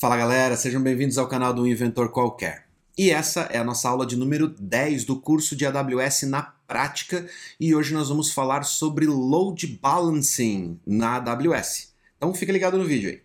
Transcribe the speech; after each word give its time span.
Fala 0.00 0.16
galera, 0.16 0.56
sejam 0.56 0.80
bem-vindos 0.80 1.18
ao 1.18 1.26
canal 1.26 1.52
do 1.52 1.66
Inventor 1.66 2.10
Qualquer. 2.10 2.66
E 2.96 3.10
essa 3.10 3.48
é 3.50 3.58
a 3.58 3.64
nossa 3.64 3.88
aula 3.88 4.06
de 4.06 4.14
número 4.14 4.46
10 4.46 5.02
do 5.02 5.20
curso 5.20 5.56
de 5.56 5.66
AWS 5.66 6.22
na 6.22 6.40
prática 6.68 7.26
e 7.58 7.74
hoje 7.74 7.92
nós 7.92 8.08
vamos 8.08 8.32
falar 8.32 8.62
sobre 8.62 9.06
load 9.06 9.66
balancing 9.82 10.78
na 10.86 11.16
AWS. 11.16 11.92
Então 12.16 12.32
fica 12.32 12.52
ligado 12.52 12.78
no 12.78 12.84
vídeo 12.84 13.10
aí. 13.10 13.22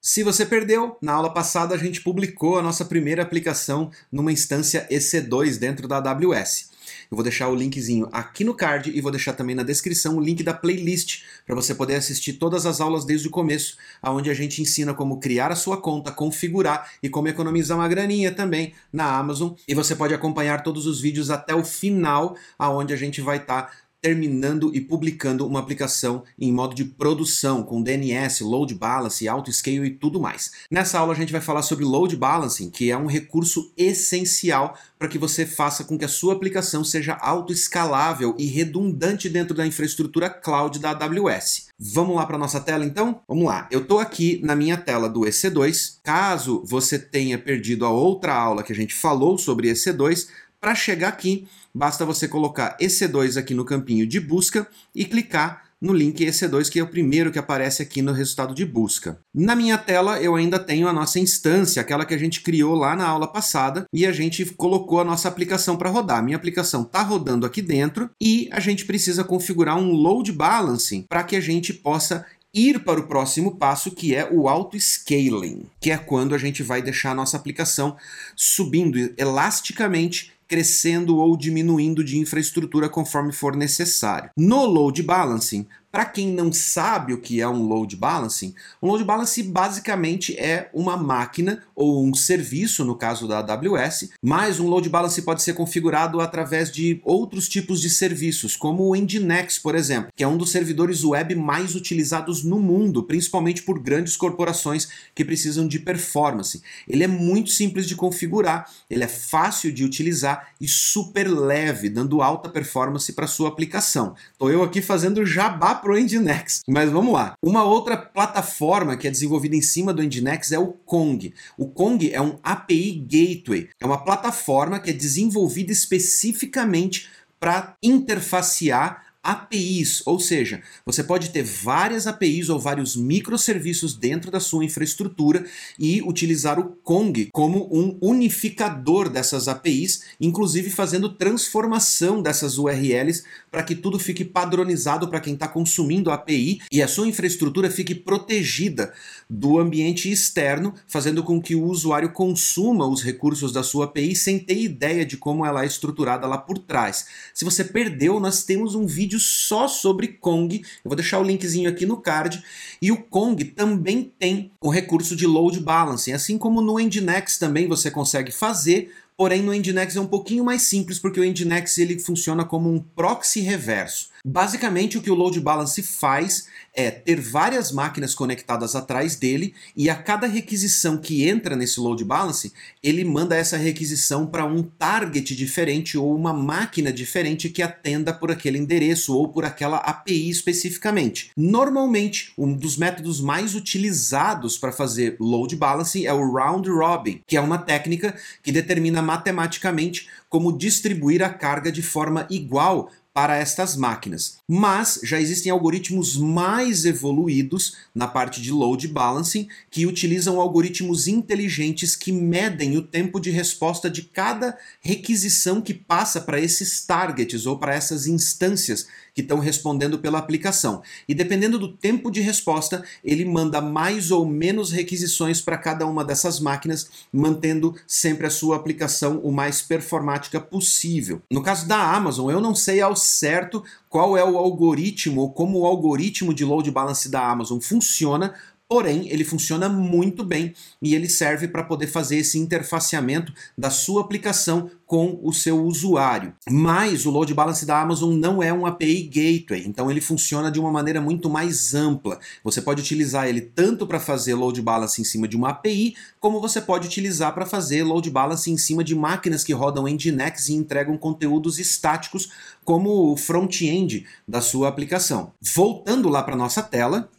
Se 0.00 0.24
você 0.24 0.44
perdeu, 0.44 0.96
na 1.00 1.12
aula 1.12 1.32
passada 1.32 1.76
a 1.76 1.78
gente 1.78 2.00
publicou 2.00 2.58
a 2.58 2.62
nossa 2.62 2.84
primeira 2.84 3.22
aplicação 3.22 3.88
numa 4.10 4.32
instância 4.32 4.88
EC2 4.90 5.60
dentro 5.60 5.86
da 5.86 5.98
AWS. 5.98 6.71
Eu 7.12 7.16
vou 7.16 7.22
deixar 7.22 7.50
o 7.50 7.54
linkzinho 7.54 8.08
aqui 8.10 8.42
no 8.42 8.54
card 8.54 8.90
e 8.90 8.98
vou 9.02 9.10
deixar 9.12 9.34
também 9.34 9.54
na 9.54 9.62
descrição 9.62 10.16
o 10.16 10.20
link 10.20 10.42
da 10.42 10.54
playlist 10.54 11.24
para 11.44 11.54
você 11.54 11.74
poder 11.74 11.96
assistir 11.96 12.32
todas 12.32 12.64
as 12.64 12.80
aulas 12.80 13.04
desde 13.04 13.28
o 13.28 13.30
começo, 13.30 13.76
aonde 14.00 14.30
a 14.30 14.34
gente 14.34 14.62
ensina 14.62 14.94
como 14.94 15.20
criar 15.20 15.52
a 15.52 15.54
sua 15.54 15.76
conta, 15.76 16.10
configurar 16.10 16.90
e 17.02 17.10
como 17.10 17.28
economizar 17.28 17.76
uma 17.76 17.86
graninha 17.86 18.32
também 18.32 18.72
na 18.90 19.14
Amazon. 19.14 19.52
E 19.68 19.74
você 19.74 19.94
pode 19.94 20.14
acompanhar 20.14 20.62
todos 20.62 20.86
os 20.86 21.02
vídeos 21.02 21.28
até 21.28 21.54
o 21.54 21.62
final, 21.62 22.34
aonde 22.58 22.94
a 22.94 22.96
gente 22.96 23.20
vai 23.20 23.36
estar 23.36 23.64
tá 23.64 23.72
terminando 24.02 24.74
e 24.74 24.80
publicando 24.80 25.46
uma 25.46 25.60
aplicação 25.60 26.24
em 26.36 26.52
modo 26.52 26.74
de 26.74 26.84
produção, 26.84 27.62
com 27.62 27.80
DNS, 27.80 28.42
load 28.42 28.74
balance, 28.74 29.28
auto-scale 29.28 29.86
e 29.86 29.90
tudo 29.90 30.20
mais. 30.20 30.50
Nessa 30.68 30.98
aula 30.98 31.12
a 31.12 31.16
gente 31.16 31.30
vai 31.30 31.40
falar 31.40 31.62
sobre 31.62 31.84
load 31.84 32.16
balancing, 32.16 32.68
que 32.68 32.90
é 32.90 32.96
um 32.96 33.06
recurso 33.06 33.72
essencial 33.76 34.76
para 34.98 35.08
que 35.08 35.18
você 35.18 35.46
faça 35.46 35.84
com 35.84 35.96
que 35.96 36.04
a 36.04 36.08
sua 36.08 36.34
aplicação 36.34 36.82
seja 36.82 37.14
auto-escalável 37.14 38.34
e 38.36 38.46
redundante 38.46 39.28
dentro 39.28 39.54
da 39.54 39.66
infraestrutura 39.66 40.28
cloud 40.28 40.80
da 40.80 40.90
AWS. 40.90 41.68
Vamos 41.78 42.16
lá 42.16 42.26
para 42.26 42.38
nossa 42.38 42.60
tela 42.60 42.84
então? 42.84 43.20
Vamos 43.28 43.44
lá. 43.44 43.68
Eu 43.70 43.82
estou 43.82 44.00
aqui 44.00 44.40
na 44.42 44.56
minha 44.56 44.76
tela 44.76 45.08
do 45.08 45.20
EC2. 45.20 45.98
Caso 46.02 46.62
você 46.66 46.98
tenha 46.98 47.38
perdido 47.38 47.84
a 47.84 47.90
outra 47.90 48.34
aula 48.34 48.62
que 48.62 48.72
a 48.72 48.76
gente 48.76 48.94
falou 48.94 49.38
sobre 49.38 49.70
EC2, 49.70 50.28
para 50.62 50.76
chegar 50.76 51.08
aqui, 51.08 51.48
basta 51.74 52.06
você 52.06 52.28
colocar 52.28 52.76
EC2 52.80 53.36
aqui 53.36 53.52
no 53.52 53.64
campinho 53.64 54.06
de 54.06 54.20
busca 54.20 54.64
e 54.94 55.04
clicar 55.04 55.64
no 55.80 55.92
link 55.92 56.24
EC2, 56.24 56.70
que 56.70 56.78
é 56.78 56.82
o 56.84 56.86
primeiro 56.86 57.32
que 57.32 57.38
aparece 57.40 57.82
aqui 57.82 58.00
no 58.00 58.12
resultado 58.12 58.54
de 58.54 58.64
busca. 58.64 59.18
Na 59.34 59.56
minha 59.56 59.76
tela, 59.76 60.22
eu 60.22 60.36
ainda 60.36 60.60
tenho 60.60 60.86
a 60.86 60.92
nossa 60.92 61.18
instância, 61.18 61.82
aquela 61.82 62.04
que 62.04 62.14
a 62.14 62.18
gente 62.18 62.42
criou 62.42 62.76
lá 62.76 62.94
na 62.94 63.04
aula 63.04 63.26
passada, 63.26 63.86
e 63.92 64.06
a 64.06 64.12
gente 64.12 64.44
colocou 64.54 65.00
a 65.00 65.04
nossa 65.04 65.26
aplicação 65.26 65.76
para 65.76 65.90
rodar. 65.90 66.22
Minha 66.22 66.36
aplicação 66.36 66.82
está 66.82 67.02
rodando 67.02 67.44
aqui 67.44 67.60
dentro 67.60 68.08
e 68.22 68.48
a 68.52 68.60
gente 68.60 68.84
precisa 68.84 69.24
configurar 69.24 69.76
um 69.76 69.90
load 69.90 70.30
balancing 70.30 71.04
para 71.08 71.24
que 71.24 71.34
a 71.34 71.40
gente 71.40 71.74
possa 71.74 72.24
ir 72.54 72.84
para 72.84 73.00
o 73.00 73.08
próximo 73.08 73.56
passo, 73.56 73.90
que 73.90 74.14
é 74.14 74.28
o 74.30 74.48
auto-scaling, 74.48 75.66
que 75.80 75.90
é 75.90 75.96
quando 75.96 76.34
a 76.34 76.38
gente 76.38 76.62
vai 76.62 76.80
deixar 76.80 77.10
a 77.10 77.14
nossa 77.14 77.36
aplicação 77.36 77.96
subindo 78.36 79.12
elasticamente 79.16 80.32
crescendo 80.52 81.16
ou 81.16 81.34
diminuindo 81.34 82.04
de 82.04 82.18
infraestrutura 82.18 82.86
conforme 82.86 83.32
for 83.32 83.56
necessário. 83.56 84.28
No 84.36 84.66
load 84.66 85.02
balancing, 85.02 85.66
para 85.92 86.06
quem 86.06 86.32
não 86.32 86.50
sabe 86.50 87.12
o 87.12 87.20
que 87.20 87.42
é 87.42 87.46
um 87.46 87.68
load 87.68 87.94
balancing, 87.96 88.54
um 88.82 88.88
load 88.88 89.04
balancing 89.04 89.52
basicamente 89.52 90.34
é 90.38 90.70
uma 90.72 90.96
máquina 90.96 91.62
ou 91.76 92.02
um 92.02 92.14
serviço, 92.14 92.82
no 92.82 92.96
caso 92.96 93.28
da 93.28 93.40
AWS, 93.40 94.08
mas 94.22 94.58
um 94.58 94.68
load 94.68 94.88
balancing 94.88 95.20
pode 95.20 95.42
ser 95.42 95.52
configurado 95.52 96.18
através 96.20 96.72
de 96.72 96.98
outros 97.04 97.46
tipos 97.46 97.78
de 97.78 97.90
serviços, 97.90 98.56
como 98.56 98.88
o 98.88 98.96
Nginx, 98.96 99.58
por 99.58 99.74
exemplo, 99.74 100.10
que 100.16 100.24
é 100.24 100.26
um 100.28 100.38
dos 100.38 100.50
servidores 100.50 101.04
web 101.04 101.34
mais 101.34 101.74
utilizados 101.74 102.42
no 102.42 102.58
mundo, 102.58 103.02
principalmente 103.02 103.62
por 103.62 103.78
grandes 103.78 104.16
corporações 104.16 104.88
que 105.14 105.24
precisam 105.24 105.68
de 105.68 105.78
performance. 105.78 106.62
Ele 106.88 107.04
é 107.04 107.08
muito 107.08 107.50
simples 107.50 107.86
de 107.86 107.94
configurar, 107.94 108.70
ele 108.88 109.04
é 109.04 109.08
fácil 109.08 109.70
de 109.70 109.84
utilizar 109.84 110.48
e 110.58 110.66
super 110.66 111.28
leve, 111.28 111.90
dando 111.90 112.22
alta 112.22 112.48
performance 112.48 113.12
para 113.12 113.26
sua 113.26 113.48
aplicação. 113.48 114.14
Estou 114.32 114.50
eu 114.50 114.62
aqui 114.62 114.80
fazendo 114.80 115.26
jabá 115.26 115.81
para 115.82 115.92
o 115.92 115.98
Nginx. 115.98 116.60
Mas 116.68 116.90
vamos 116.90 117.12
lá. 117.12 117.34
Uma 117.42 117.64
outra 117.64 117.96
plataforma 117.96 118.96
que 118.96 119.08
é 119.08 119.10
desenvolvida 119.10 119.56
em 119.56 119.60
cima 119.60 119.92
do 119.92 120.02
Nginx 120.02 120.52
é 120.52 120.58
o 120.58 120.68
Kong. 120.68 121.34
O 121.58 121.66
Kong 121.66 122.10
é 122.10 122.20
um 122.20 122.38
API 122.42 123.04
Gateway. 123.04 123.68
É 123.80 123.84
uma 123.84 124.02
plataforma 124.02 124.78
que 124.78 124.90
é 124.90 124.92
desenvolvida 124.92 125.72
especificamente 125.72 127.10
para 127.40 127.74
interfacear 127.82 129.02
APIs, 129.22 130.02
ou 130.04 130.18
seja, 130.18 130.62
você 130.84 131.04
pode 131.04 131.30
ter 131.30 131.44
várias 131.44 132.08
APIs 132.08 132.48
ou 132.48 132.58
vários 132.58 132.96
microserviços 132.96 133.94
dentro 133.94 134.32
da 134.32 134.40
sua 134.40 134.64
infraestrutura 134.64 135.44
e 135.78 136.02
utilizar 136.02 136.58
o 136.58 136.70
Kong 136.82 137.28
como 137.32 137.68
um 137.72 137.96
unificador 138.00 139.08
dessas 139.08 139.46
APIs, 139.46 140.02
inclusive 140.20 140.70
fazendo 140.70 141.08
transformação 141.08 142.20
dessas 142.20 142.58
URLs 142.58 143.22
para 143.50 143.62
que 143.62 143.76
tudo 143.76 143.98
fique 143.98 144.24
padronizado 144.24 145.08
para 145.08 145.20
quem 145.20 145.34
está 145.34 145.46
consumindo 145.46 146.10
a 146.10 146.14
API 146.14 146.60
e 146.72 146.82
a 146.82 146.88
sua 146.88 147.06
infraestrutura 147.06 147.70
fique 147.70 147.94
protegida 147.94 148.92
do 149.30 149.58
ambiente 149.58 150.10
externo, 150.10 150.74
fazendo 150.88 151.22
com 151.22 151.40
que 151.40 151.54
o 151.54 151.64
usuário 151.64 152.12
consuma 152.12 152.86
os 152.86 153.02
recursos 153.02 153.52
da 153.52 153.62
sua 153.62 153.84
API 153.84 154.16
sem 154.16 154.38
ter 154.38 154.58
ideia 154.58 155.06
de 155.06 155.16
como 155.16 155.46
ela 155.46 155.62
é 155.62 155.66
estruturada 155.66 156.26
lá 156.26 156.38
por 156.38 156.58
trás. 156.58 157.06
Se 157.32 157.44
você 157.44 157.62
perdeu, 157.62 158.18
nós 158.18 158.42
temos 158.42 158.74
um 158.74 158.86
vídeo 158.86 159.11
vídeo 159.12 159.20
só 159.20 159.68
sobre 159.68 160.08
Kong. 160.08 160.58
Eu 160.84 160.88
vou 160.88 160.96
deixar 160.96 161.18
o 161.18 161.22
linkzinho 161.22 161.68
aqui 161.68 161.84
no 161.84 161.98
card. 161.98 162.42
E 162.80 162.90
o 162.90 162.96
Kong 162.96 163.44
também 163.44 164.12
tem 164.18 164.50
o 164.60 164.70
recurso 164.70 165.14
de 165.14 165.26
load 165.26 165.60
balancing, 165.60 166.12
assim 166.12 166.38
como 166.38 166.60
no 166.60 166.78
Nginx 166.78 167.38
também 167.38 167.68
você 167.68 167.90
consegue 167.90 168.32
fazer. 168.32 168.92
Porém, 169.16 169.42
no 169.42 169.52
Nginx 169.52 169.96
é 169.96 170.00
um 170.00 170.06
pouquinho 170.06 170.44
mais 170.44 170.62
simples, 170.62 170.98
porque 170.98 171.20
o 171.20 171.24
Nginx 171.24 171.78
ele 171.78 171.98
funciona 171.98 172.44
como 172.44 172.72
um 172.72 172.80
proxy 172.80 173.40
reverso. 173.40 174.10
Basicamente, 174.24 174.96
o 174.96 175.02
que 175.02 175.10
o 175.10 175.16
load 175.16 175.40
balance 175.40 175.82
faz 175.82 176.46
é 176.72 176.92
ter 176.92 177.20
várias 177.20 177.72
máquinas 177.72 178.14
conectadas 178.14 178.76
atrás 178.76 179.16
dele 179.16 179.52
e 179.76 179.90
a 179.90 179.96
cada 179.96 180.28
requisição 180.28 180.96
que 180.96 181.28
entra 181.28 181.56
nesse 181.56 181.80
load 181.80 182.04
balance, 182.04 182.52
ele 182.80 183.04
manda 183.04 183.34
essa 183.34 183.56
requisição 183.56 184.24
para 184.24 184.44
um 184.44 184.62
target 184.62 185.34
diferente 185.34 185.98
ou 185.98 186.14
uma 186.14 186.32
máquina 186.32 186.92
diferente 186.92 187.48
que 187.48 187.62
atenda 187.62 188.14
por 188.14 188.30
aquele 188.30 188.58
endereço 188.58 189.12
ou 189.12 189.28
por 189.28 189.44
aquela 189.44 189.78
API 189.78 190.30
especificamente. 190.30 191.32
Normalmente, 191.36 192.32
um 192.38 192.52
dos 192.54 192.76
métodos 192.76 193.20
mais 193.20 193.56
utilizados 193.56 194.56
para 194.56 194.70
fazer 194.70 195.16
load 195.18 195.56
balancing 195.56 196.06
é 196.06 196.12
o 196.12 196.32
round 196.32 196.70
robin, 196.70 197.20
que 197.26 197.36
é 197.36 197.40
uma 197.40 197.58
técnica 197.58 198.14
que 198.40 198.52
determina 198.52 199.02
matematicamente 199.02 200.08
como 200.28 200.56
distribuir 200.56 201.22
a 201.22 201.28
carga 201.28 201.70
de 201.70 201.82
forma 201.82 202.26
igual 202.30 202.88
para 203.14 203.36
estas 203.36 203.76
máquinas. 203.76 204.38
Mas 204.48 205.00
já 205.02 205.20
existem 205.20 205.52
algoritmos 205.52 206.16
mais 206.16 206.84
evoluídos 206.84 207.76
na 207.94 208.06
parte 208.06 208.40
de 208.40 208.50
load 208.50 208.88
balancing 208.88 209.48
que 209.70 209.86
utilizam 209.86 210.40
algoritmos 210.40 211.06
inteligentes 211.06 211.94
que 211.94 212.10
medem 212.10 212.76
o 212.76 212.82
tempo 212.82 213.20
de 213.20 213.30
resposta 213.30 213.90
de 213.90 214.02
cada 214.02 214.56
requisição 214.80 215.60
que 215.60 215.74
passa 215.74 216.20
para 216.20 216.40
esses 216.40 216.84
targets 216.84 217.46
ou 217.46 217.58
para 217.58 217.74
essas 217.74 218.06
instâncias 218.06 218.86
que 219.14 219.20
estão 219.20 219.38
respondendo 219.38 219.98
pela 219.98 220.18
aplicação. 220.18 220.82
E 221.08 221.14
dependendo 221.14 221.58
do 221.58 221.68
tempo 221.68 222.10
de 222.10 222.20
resposta, 222.20 222.82
ele 223.04 223.24
manda 223.24 223.60
mais 223.60 224.10
ou 224.10 224.24
menos 224.26 224.70
requisições 224.70 225.40
para 225.40 225.58
cada 225.58 225.86
uma 225.86 226.04
dessas 226.04 226.40
máquinas, 226.40 226.88
mantendo 227.12 227.74
sempre 227.86 228.26
a 228.26 228.30
sua 228.30 228.56
aplicação 228.56 229.18
o 229.18 229.30
mais 229.30 229.60
performática 229.60 230.40
possível. 230.40 231.20
No 231.30 231.42
caso 231.42 231.66
da 231.66 231.94
Amazon, 231.94 232.30
eu 232.30 232.40
não 232.40 232.54
sei 232.54 232.80
ao 232.80 232.96
certo 232.96 233.62
qual 233.88 234.16
é 234.16 234.24
o 234.24 234.38
algoritmo 234.38 235.20
ou 235.20 235.32
como 235.32 235.60
o 235.60 235.66
algoritmo 235.66 236.32
de 236.32 236.44
load 236.44 236.70
balance 236.70 237.10
da 237.10 237.28
Amazon 237.28 237.60
funciona 237.60 238.34
Porém, 238.72 239.06
ele 239.10 239.22
funciona 239.22 239.68
muito 239.68 240.24
bem 240.24 240.54
e 240.80 240.94
ele 240.94 241.06
serve 241.06 241.46
para 241.46 241.62
poder 241.62 241.88
fazer 241.88 242.16
esse 242.16 242.38
interfaceamento 242.38 243.30
da 243.56 243.68
sua 243.68 244.00
aplicação 244.00 244.70
com 244.86 245.20
o 245.22 245.30
seu 245.30 245.62
usuário. 245.62 246.32
Mas 246.48 247.04
o 247.04 247.10
load 247.10 247.34
balance 247.34 247.66
da 247.66 247.78
Amazon 247.78 248.14
não 248.14 248.42
é 248.42 248.50
um 248.50 248.64
API 248.64 249.02
gateway, 249.02 249.64
então 249.66 249.90
ele 249.90 250.00
funciona 250.00 250.50
de 250.50 250.58
uma 250.58 250.70
maneira 250.70 251.02
muito 251.02 251.28
mais 251.28 251.74
ampla. 251.74 252.18
Você 252.42 252.62
pode 252.62 252.80
utilizar 252.80 253.28
ele 253.28 253.42
tanto 253.42 253.86
para 253.86 254.00
fazer 254.00 254.34
load 254.34 254.62
balance 254.62 254.98
em 254.98 255.04
cima 255.04 255.28
de 255.28 255.36
uma 255.36 255.50
API, 255.50 255.94
como 256.18 256.40
você 256.40 256.58
pode 256.58 256.88
utilizar 256.88 257.34
para 257.34 257.44
fazer 257.44 257.84
load 257.84 258.08
balance 258.08 258.50
em 258.50 258.56
cima 258.56 258.82
de 258.82 258.94
máquinas 258.94 259.44
que 259.44 259.52
rodam 259.52 259.84
Nginx 259.86 260.48
e 260.48 260.54
entregam 260.54 260.96
conteúdos 260.96 261.58
estáticos, 261.58 262.30
como 262.64 263.12
o 263.12 263.18
front-end 263.18 264.06
da 264.26 264.40
sua 264.40 264.68
aplicação. 264.68 265.34
Voltando 265.42 266.08
lá 266.08 266.22
para 266.22 266.34
nossa 266.34 266.62
tela, 266.62 267.10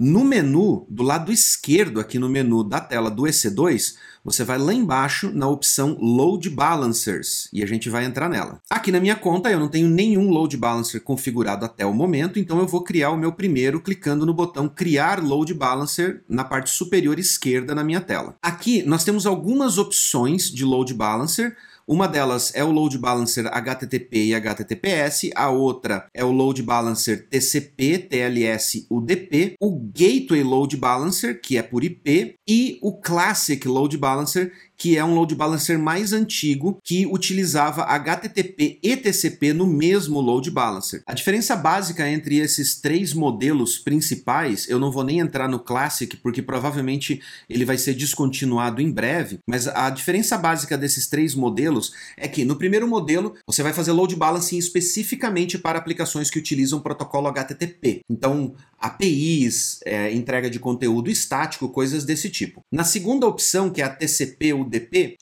No 0.00 0.24
menu, 0.24 0.86
do 0.88 1.02
lado 1.02 1.32
esquerdo 1.32 1.98
aqui 1.98 2.20
no 2.20 2.28
menu 2.28 2.62
da 2.62 2.78
tela 2.78 3.10
do 3.10 3.24
EC2, 3.24 3.96
você 4.24 4.44
vai 4.44 4.56
lá 4.56 4.72
embaixo 4.72 5.28
na 5.34 5.48
opção 5.48 5.98
Load 6.00 6.48
Balancers 6.50 7.48
e 7.52 7.64
a 7.64 7.66
gente 7.66 7.90
vai 7.90 8.04
entrar 8.04 8.28
nela. 8.28 8.60
Aqui 8.70 8.92
na 8.92 9.00
minha 9.00 9.16
conta 9.16 9.50
eu 9.50 9.58
não 9.58 9.66
tenho 9.66 9.88
nenhum 9.88 10.30
Load 10.30 10.56
Balancer 10.56 11.00
configurado 11.00 11.64
até 11.64 11.84
o 11.84 11.92
momento, 11.92 12.38
então 12.38 12.60
eu 12.60 12.66
vou 12.68 12.84
criar 12.84 13.10
o 13.10 13.16
meu 13.16 13.32
primeiro 13.32 13.80
clicando 13.80 14.24
no 14.24 14.32
botão 14.32 14.68
Criar 14.68 15.20
Load 15.20 15.52
Balancer 15.52 16.22
na 16.28 16.44
parte 16.44 16.70
superior 16.70 17.18
esquerda 17.18 17.74
na 17.74 17.82
minha 17.82 18.00
tela. 18.00 18.36
Aqui 18.40 18.84
nós 18.84 19.02
temos 19.02 19.26
algumas 19.26 19.78
opções 19.78 20.48
de 20.48 20.64
Load 20.64 20.94
Balancer, 20.94 21.56
uma 21.88 22.06
delas 22.06 22.52
é 22.54 22.62
o 22.62 22.70
load 22.70 22.98
balancer 22.98 23.46
HTTP 23.46 24.26
e 24.26 24.34
HTTPS, 24.34 25.30
a 25.34 25.48
outra 25.48 26.06
é 26.12 26.22
o 26.22 26.30
load 26.30 26.62
balancer 26.62 27.26
TCP, 27.30 27.98
TLS, 28.10 28.86
UDP, 28.90 29.54
o 29.58 29.74
gateway 29.74 30.42
load 30.42 30.76
balancer, 30.76 31.40
que 31.40 31.56
é 31.56 31.62
por 31.62 31.82
IP, 31.82 32.34
e 32.46 32.78
o 32.82 32.92
classic 32.92 33.66
load 33.66 33.96
balancer, 33.96 34.52
que 34.78 34.96
é 34.96 35.04
um 35.04 35.14
load 35.14 35.34
balancer 35.34 35.78
mais 35.78 36.12
antigo 36.12 36.78
que 36.84 37.04
utilizava 37.04 37.82
HTTP 37.82 38.78
e 38.80 38.96
TCP 38.96 39.52
no 39.52 39.66
mesmo 39.66 40.20
load 40.20 40.50
balancer. 40.50 41.02
A 41.04 41.12
diferença 41.12 41.56
básica 41.56 42.08
entre 42.08 42.36
esses 42.36 42.80
três 42.80 43.12
modelos 43.12 43.76
principais, 43.78 44.68
eu 44.68 44.78
não 44.78 44.92
vou 44.92 45.02
nem 45.02 45.18
entrar 45.18 45.48
no 45.48 45.58
Classic 45.58 46.16
porque 46.18 46.40
provavelmente 46.40 47.20
ele 47.50 47.64
vai 47.64 47.76
ser 47.76 47.94
descontinuado 47.94 48.80
em 48.80 48.90
breve, 48.90 49.40
mas 49.46 49.66
a 49.66 49.90
diferença 49.90 50.38
básica 50.38 50.78
desses 50.78 51.08
três 51.08 51.34
modelos 51.34 51.92
é 52.16 52.28
que 52.28 52.44
no 52.44 52.56
primeiro 52.56 52.86
modelo 52.86 53.34
você 53.46 53.62
vai 53.62 53.72
fazer 53.72 53.90
load 53.90 54.14
balancing 54.14 54.58
especificamente 54.58 55.58
para 55.58 55.78
aplicações 55.78 56.30
que 56.30 56.38
utilizam 56.38 56.80
protocolo 56.80 57.26
HTTP. 57.26 58.02
Então, 58.08 58.54
APIs, 58.78 59.80
é, 59.84 60.12
entrega 60.12 60.48
de 60.48 60.60
conteúdo 60.60 61.10
estático, 61.10 61.68
coisas 61.68 62.04
desse 62.04 62.30
tipo. 62.30 62.62
Na 62.70 62.84
segunda 62.84 63.26
opção, 63.26 63.70
que 63.70 63.82
é 63.82 63.84
a 63.84 63.88
TCP 63.88 64.52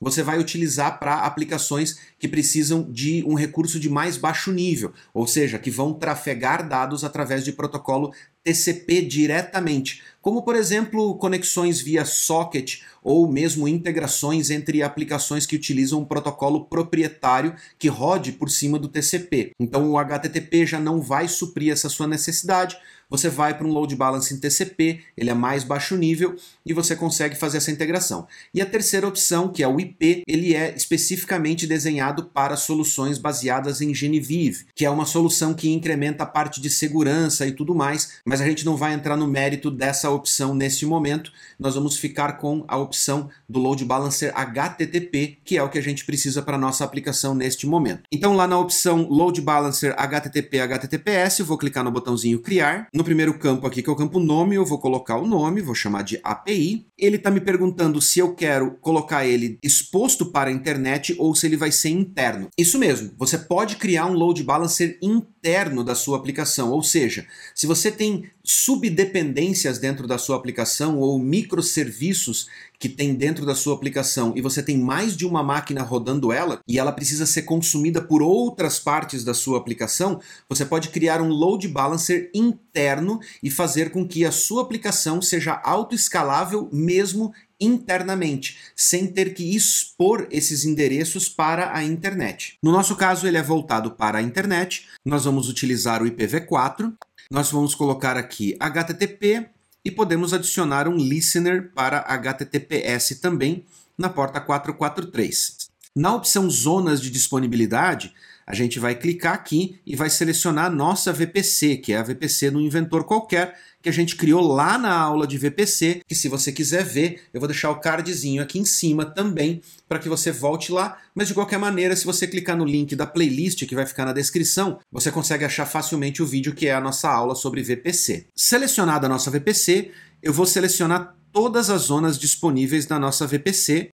Você 0.01 0.23
vai 0.23 0.39
utilizar 0.39 0.99
para 0.99 1.15
aplicações 1.21 1.99
que 2.19 2.29
precisam 2.29 2.91
de 2.91 3.25
um 3.27 3.35
recurso 3.35 3.79
de 3.79 3.89
mais 3.89 4.17
baixo 4.17 4.53
nível, 4.53 4.93
ou 5.13 5.27
seja, 5.27 5.59
que 5.59 5.71
vão 5.71 5.95
trafegar 5.95 6.69
dados 6.69 7.05
através 7.05 7.45
de 7.45 7.53
protocolo 7.53 8.13
TCP 8.47 9.03
diretamente, 9.03 10.05
como 10.23 10.43
por 10.43 10.55
exemplo 10.55 11.17
conexões 11.19 11.81
via 11.81 12.05
socket 12.05 12.83
ou 13.03 13.29
mesmo 13.31 13.67
integrações 13.67 14.51
entre 14.51 14.85
aplicações 14.85 15.47
que 15.47 15.57
utilizam 15.57 16.01
um 16.01 16.05
protocolo 16.05 16.65
proprietário 16.67 17.57
que 17.77 17.89
rode 17.89 18.33
por 18.33 18.49
cima 18.49 18.79
do 18.79 18.87
TCP. 18.87 19.51
Então 19.59 19.91
o 19.91 19.99
HTTP 19.99 20.65
já 20.65 20.79
não 20.79 21.01
vai 21.01 21.27
suprir 21.27 21.73
essa 21.73 21.89
sua 21.89 22.07
necessidade, 22.07 22.77
você 23.09 23.29
vai 23.29 23.57
para 23.57 23.67
um 23.67 23.71
load 23.71 23.95
balancing 23.95 24.41
TCP, 24.41 25.01
ele 25.17 25.31
é 25.31 25.35
mais 25.35 25.63
baixo 25.63 25.97
nível 25.97 26.35
e 26.65 26.73
você 26.73 26.97
consegue 26.97 27.37
fazer 27.37 27.59
essa 27.59 27.71
integração. 27.71 28.27
E 28.53 28.61
a 28.61 28.67
terceira 28.67 29.07
opção, 29.07 29.49
que 29.49 29.63
é 29.63 29.69
o 29.69 29.79
IP, 29.79 30.25
ele 30.27 30.55
é 30.55 30.75
especificamente 30.75 31.67
desenhado 31.67 32.25
para 32.25 32.57
soluções 32.57 33.19
baseadas 33.19 33.81
em 33.81 33.95
Genevieve, 33.95 34.67
que 34.75 34.85
é 34.85 34.91
uma 34.91 35.07
solução 35.07 35.55
que 35.55 35.73
incrementa 35.73 36.25
a 36.25 36.27
parte 36.27 36.61
de 36.61 36.69
segurança 36.69 37.47
e 37.47 37.53
tudo 37.53 37.75
mais, 37.75 38.15
mas 38.25 38.36
a 38.41 38.47
gente 38.47 38.65
não 38.65 38.77
vai 38.77 38.93
entrar 38.93 39.17
no 39.17 39.27
mérito 39.27 39.71
dessa 39.71 40.11
opção 40.11 40.55
neste 40.55 40.87
momento. 40.87 41.31
Nós 41.59 41.75
vamos 41.75 41.97
ficar 41.97 42.39
com 42.39 42.65
a 42.69 42.77
opção 42.77 43.29
do 43.49 43.59
load 43.59 43.85
balancer 43.85 44.33
HTTP, 44.35 45.39
que 45.45 45.57
é 45.57 45.63
o 45.63 45.69
que 45.69 45.79
a 45.79 45.83
gente 45.83 46.05
precisa 46.05 46.43
para 46.43 46.59
nossa 46.59 46.85
aplicação 46.85 47.35
neste 47.35 47.67
momento. 47.67 48.03
Então 48.11 48.35
lá 48.35 48.47
na 48.47 48.59
opção 48.59 49.09
load 49.09 49.41
balancer 49.41 49.95
HTTP 49.97 50.61
HTTPS, 50.61 51.41
eu 51.41 51.47
vou 51.47 51.59
clicar 51.59 51.85
no 51.85 51.91
botãozinho 51.91 52.41
criar. 52.41 52.89
No 52.93 53.05
primeiro 53.05 53.39
campo 53.39 53.67
aqui, 53.67 53.83
que 53.83 53.91
é 53.91 53.93
o 53.93 53.97
campo 53.97 54.21
nome, 54.21 54.57
eu 54.57 54.65
vou 54.65 54.79
colocar 54.79 55.17
o 55.17 55.27
nome, 55.27 55.61
vou 55.61 55.75
chamar 55.75 56.03
de 56.03 56.21
API. 56.23 56.87
Ele 56.99 57.17
está 57.17 57.31
me 57.31 57.41
perguntando 57.41 58.01
se 58.01 58.19
eu 58.19 58.35
quero 58.35 58.73
colocar 58.81 59.27
ele 59.27 59.59
exposto 59.63 60.27
para 60.27 60.51
a 60.51 60.53
internet 60.53 61.15
ou 61.19 61.35
se 61.35 61.47
ele 61.47 61.57
vai 61.57 61.73
ser 61.73 61.91
interno. 61.91 62.49
Isso 62.59 62.79
mesmo, 62.79 63.13
você 63.17 63.37
pode 63.39 63.77
criar 63.77 64.07
um 64.07 64.13
load 64.13 64.43
balancer 64.43 64.99
interno 65.03 65.85
da 65.85 65.95
sua 65.95 66.17
aplicação, 66.17 66.71
ou 66.71 66.83
seja, 66.83 67.27
se 67.55 67.67
você 67.67 67.91
tem 67.91 68.26
subdependências 68.43 69.79
dentro 69.79 70.07
da 70.07 70.19
sua 70.19 70.37
aplicação 70.37 70.99
ou 70.99 71.19
microserviços 71.19 72.47
que 72.79 72.89
tem 72.89 73.15
dentro 73.15 73.45
da 73.45 73.55
sua 73.55 73.75
aplicação 73.75 74.33
e 74.37 74.41
você 74.41 74.63
tem 74.63 74.79
mais 74.79 75.17
de 75.17 75.27
uma 75.27 75.43
máquina 75.43 75.83
rodando 75.83 76.33
ela 76.33 76.61
e 76.69 76.79
ela 76.79 76.93
precisa 76.93 77.27
ser 77.27 77.43
consumida 77.43 78.01
por 78.01 78.23
outras 78.23 78.79
partes 78.79 79.25
da 79.25 79.35
sua 79.35 79.59
aplicação, 79.59 80.21
você 80.49 80.65
pode 80.65 80.91
criar 80.91 81.21
um 81.21 81.29
load 81.29 81.67
balancer 81.69 82.31
interno 82.33 83.19
e 83.43 83.51
fazer 83.51 83.91
com 83.91 84.07
que 84.07 84.25
a 84.25 84.31
sua 84.31 84.63
aplicação 84.63 85.21
seja 85.21 85.61
autoescalável 85.65 86.69
mesmo 86.73 87.33
internamente, 87.61 88.59
sem 88.75 89.07
ter 89.07 89.35
que 89.35 89.57
expor 89.57 90.29
esses 90.31 90.65
endereços 90.65 91.29
para 91.29 91.75
a 91.75 91.83
internet. 91.83 92.59
No 92.63 92.71
nosso 92.71 92.95
caso, 92.97 93.27
ele 93.27 93.39
é 93.39 93.43
voltado 93.43 93.93
para 93.93 94.19
a 94.19 94.23
internet. 94.23 94.87
Nós 95.05 95.25
vamos 95.25 95.49
utilizar 95.49 96.03
o 96.03 96.07
IPv4. 96.07 96.93
Nós 97.29 97.51
vamos 97.51 97.75
colocar 97.75 98.17
aqui 98.17 98.57
HTTP 98.61 99.47
e 99.85 99.91
podemos 99.91 100.33
adicionar 100.33 100.87
um 100.87 100.97
listener 100.97 101.73
para 101.75 101.99
HTTPS 102.07 103.17
também 103.21 103.65
na 103.99 104.09
porta 104.09 104.41
443. 104.41 105.69
Na 105.95 106.15
opção 106.15 106.49
Zonas 106.49 107.01
de 107.01 107.11
Disponibilidade, 107.11 108.15
a 108.47 108.55
gente 108.55 108.79
vai 108.79 108.95
clicar 108.95 109.35
aqui 109.35 109.81
e 109.85 109.97
vai 109.97 110.09
selecionar 110.09 110.67
a 110.67 110.71
nossa 110.71 111.13
VPC, 111.13 111.79
que 111.79 111.93
é 111.93 111.97
a 111.97 112.03
VPC 112.03 112.53
no 112.53 112.61
inventor 112.61 113.03
qualquer, 113.03 113.59
que 113.87 113.91
a 113.91 113.93
gente 113.93 114.17
criou 114.17 114.41
lá 114.41 114.77
na 114.77 114.93
aula 114.93 115.29
de 115.29 115.39
VPC, 115.39 116.01
que 116.09 116.15
se 116.17 116.29
você 116.29 116.51
quiser 116.51 116.85
ver, 116.85 117.21
eu 117.33 117.39
vou 117.41 117.47
deixar 117.47 117.71
o 117.71 117.79
cardzinho 117.79 118.43
aqui 118.43 118.59
em 118.59 118.65
cima 118.65 119.05
também, 119.05 119.63
para 119.89 120.01
que 120.01 120.09
você 120.09 120.33
volte 120.33 120.73
lá, 120.73 120.99
mas 121.15 121.29
de 121.29 121.35
qualquer 121.35 121.57
maneira, 121.57 121.95
se 121.95 122.05
você 122.05 122.27
clicar 122.27 122.57
no 122.57 122.65
link 122.65 122.97
da 122.97 123.07
playlist 123.07 123.65
que 123.65 123.77
vai 123.77 123.87
ficar 123.87 124.05
na 124.05 124.13
descrição, 124.13 124.81
você 124.91 125.13
consegue 125.13 125.45
achar 125.45 125.67
facilmente 125.67 126.21
o 126.21 126.27
vídeo 126.27 126.53
que 126.53 126.67
é 126.67 126.75
a 126.75 126.81
nossa 126.81 127.09
aula 127.09 127.37
sobre 127.37 127.63
VPC. 127.63 128.27
Selecionada 128.35 129.07
a 129.07 129.09
nossa 129.09 129.31
VPC, 129.31 129.93
eu 130.21 130.33
vou 130.33 130.47
selecionar 130.47 131.15
todas 131.31 131.71
as 131.71 131.83
zonas 131.83 132.19
disponíveis 132.19 132.89
na 132.89 132.99
nossa 132.99 133.25
VPC, 133.25 133.91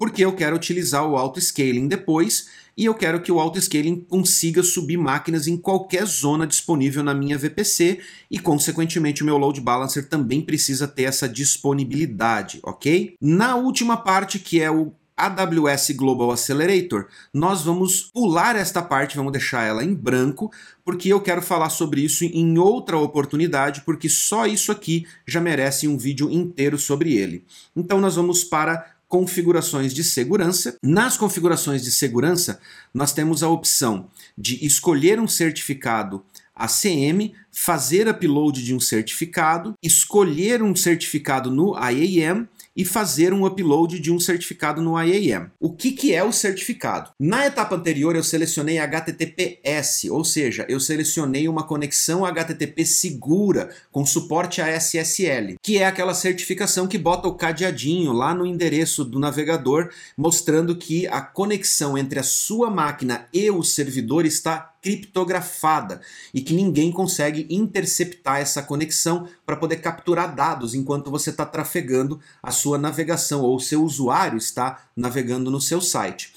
porque 0.00 0.24
eu 0.24 0.32
quero 0.32 0.56
utilizar 0.56 1.06
o 1.06 1.14
auto-scaling 1.14 1.86
depois 1.86 2.48
e 2.74 2.86
eu 2.86 2.94
quero 2.94 3.20
que 3.20 3.30
o 3.30 3.38
auto-scaling 3.38 4.00
consiga 4.08 4.62
subir 4.62 4.96
máquinas 4.96 5.46
em 5.46 5.58
qualquer 5.58 6.06
zona 6.06 6.46
disponível 6.46 7.04
na 7.04 7.12
minha 7.12 7.36
VPC 7.36 8.00
e, 8.30 8.38
consequentemente, 8.38 9.22
o 9.22 9.26
meu 9.26 9.36
load 9.36 9.60
balancer 9.60 10.08
também 10.08 10.40
precisa 10.40 10.88
ter 10.88 11.02
essa 11.02 11.28
disponibilidade, 11.28 12.60
ok? 12.62 13.14
Na 13.20 13.56
última 13.56 13.98
parte, 13.98 14.38
que 14.38 14.58
é 14.62 14.70
o 14.70 14.94
AWS 15.14 15.90
Global 15.90 16.30
Accelerator, 16.30 17.06
nós 17.34 17.60
vamos 17.60 18.10
pular 18.10 18.56
esta 18.56 18.80
parte, 18.80 19.18
vamos 19.18 19.32
deixar 19.32 19.64
ela 19.64 19.84
em 19.84 19.92
branco, 19.92 20.50
porque 20.82 21.12
eu 21.12 21.20
quero 21.20 21.42
falar 21.42 21.68
sobre 21.68 22.00
isso 22.00 22.24
em 22.24 22.56
outra 22.56 22.96
oportunidade, 22.96 23.82
porque 23.82 24.08
só 24.08 24.46
isso 24.46 24.72
aqui 24.72 25.06
já 25.26 25.42
merece 25.42 25.86
um 25.86 25.98
vídeo 25.98 26.30
inteiro 26.30 26.78
sobre 26.78 27.12
ele. 27.18 27.44
Então 27.76 28.00
nós 28.00 28.16
vamos 28.16 28.42
para 28.42 28.98
configurações 29.10 29.92
de 29.92 30.04
segurança. 30.04 30.76
Nas 30.80 31.16
configurações 31.16 31.82
de 31.82 31.90
segurança, 31.90 32.60
nós 32.94 33.12
temos 33.12 33.42
a 33.42 33.48
opção 33.48 34.08
de 34.38 34.64
escolher 34.64 35.18
um 35.18 35.26
certificado 35.26 36.24
ACM, 36.54 37.34
fazer 37.50 38.06
upload 38.06 38.62
de 38.62 38.72
um 38.72 38.78
certificado, 38.78 39.74
escolher 39.82 40.62
um 40.62 40.76
certificado 40.76 41.50
no 41.50 41.74
IAM 41.90 42.46
e 42.76 42.84
fazer 42.84 43.32
um 43.32 43.44
upload 43.44 43.98
de 43.98 44.12
um 44.12 44.20
certificado 44.20 44.80
no 44.80 45.00
IAM. 45.00 45.50
O 45.58 45.72
que, 45.72 45.92
que 45.92 46.14
é 46.14 46.22
o 46.22 46.32
certificado? 46.32 47.10
Na 47.18 47.46
etapa 47.46 47.74
anterior 47.74 48.14
eu 48.14 48.22
selecionei 48.22 48.78
HTTPS, 48.78 50.10
ou 50.10 50.24
seja, 50.24 50.64
eu 50.68 50.80
selecionei 50.80 51.48
uma 51.48 51.64
conexão 51.64 52.24
HTTP 52.24 52.84
segura 52.84 53.70
com 53.90 54.06
suporte 54.06 54.60
a 54.60 54.68
SSL, 54.68 55.56
que 55.62 55.78
é 55.78 55.86
aquela 55.86 56.14
certificação 56.14 56.86
que 56.86 56.98
bota 56.98 57.28
o 57.28 57.34
cadeadinho 57.34 58.12
lá 58.12 58.34
no 58.34 58.46
endereço 58.46 59.04
do 59.04 59.18
navegador, 59.18 59.90
mostrando 60.16 60.76
que 60.76 61.06
a 61.08 61.20
conexão 61.20 61.98
entre 61.98 62.18
a 62.18 62.24
sua 62.24 62.70
máquina 62.70 63.26
e 63.32 63.50
o 63.50 63.62
servidor 63.62 64.24
está 64.24 64.70
criptografada 64.80 66.00
e 66.32 66.40
que 66.40 66.54
ninguém 66.54 66.90
consegue 66.90 67.46
interceptar 67.50 68.40
essa 68.40 68.62
conexão 68.62 69.28
para 69.44 69.56
poder 69.56 69.76
capturar 69.76 70.34
dados 70.34 70.74
enquanto 70.74 71.10
você 71.10 71.30
está 71.30 71.44
trafegando 71.44 72.20
a 72.42 72.50
sua 72.50 72.78
navegação 72.78 73.42
ou 73.42 73.60
seu 73.60 73.82
usuário 73.82 74.38
está 74.38 74.84
navegando 74.96 75.50
no 75.50 75.60
seu 75.60 75.80
site. 75.80 76.32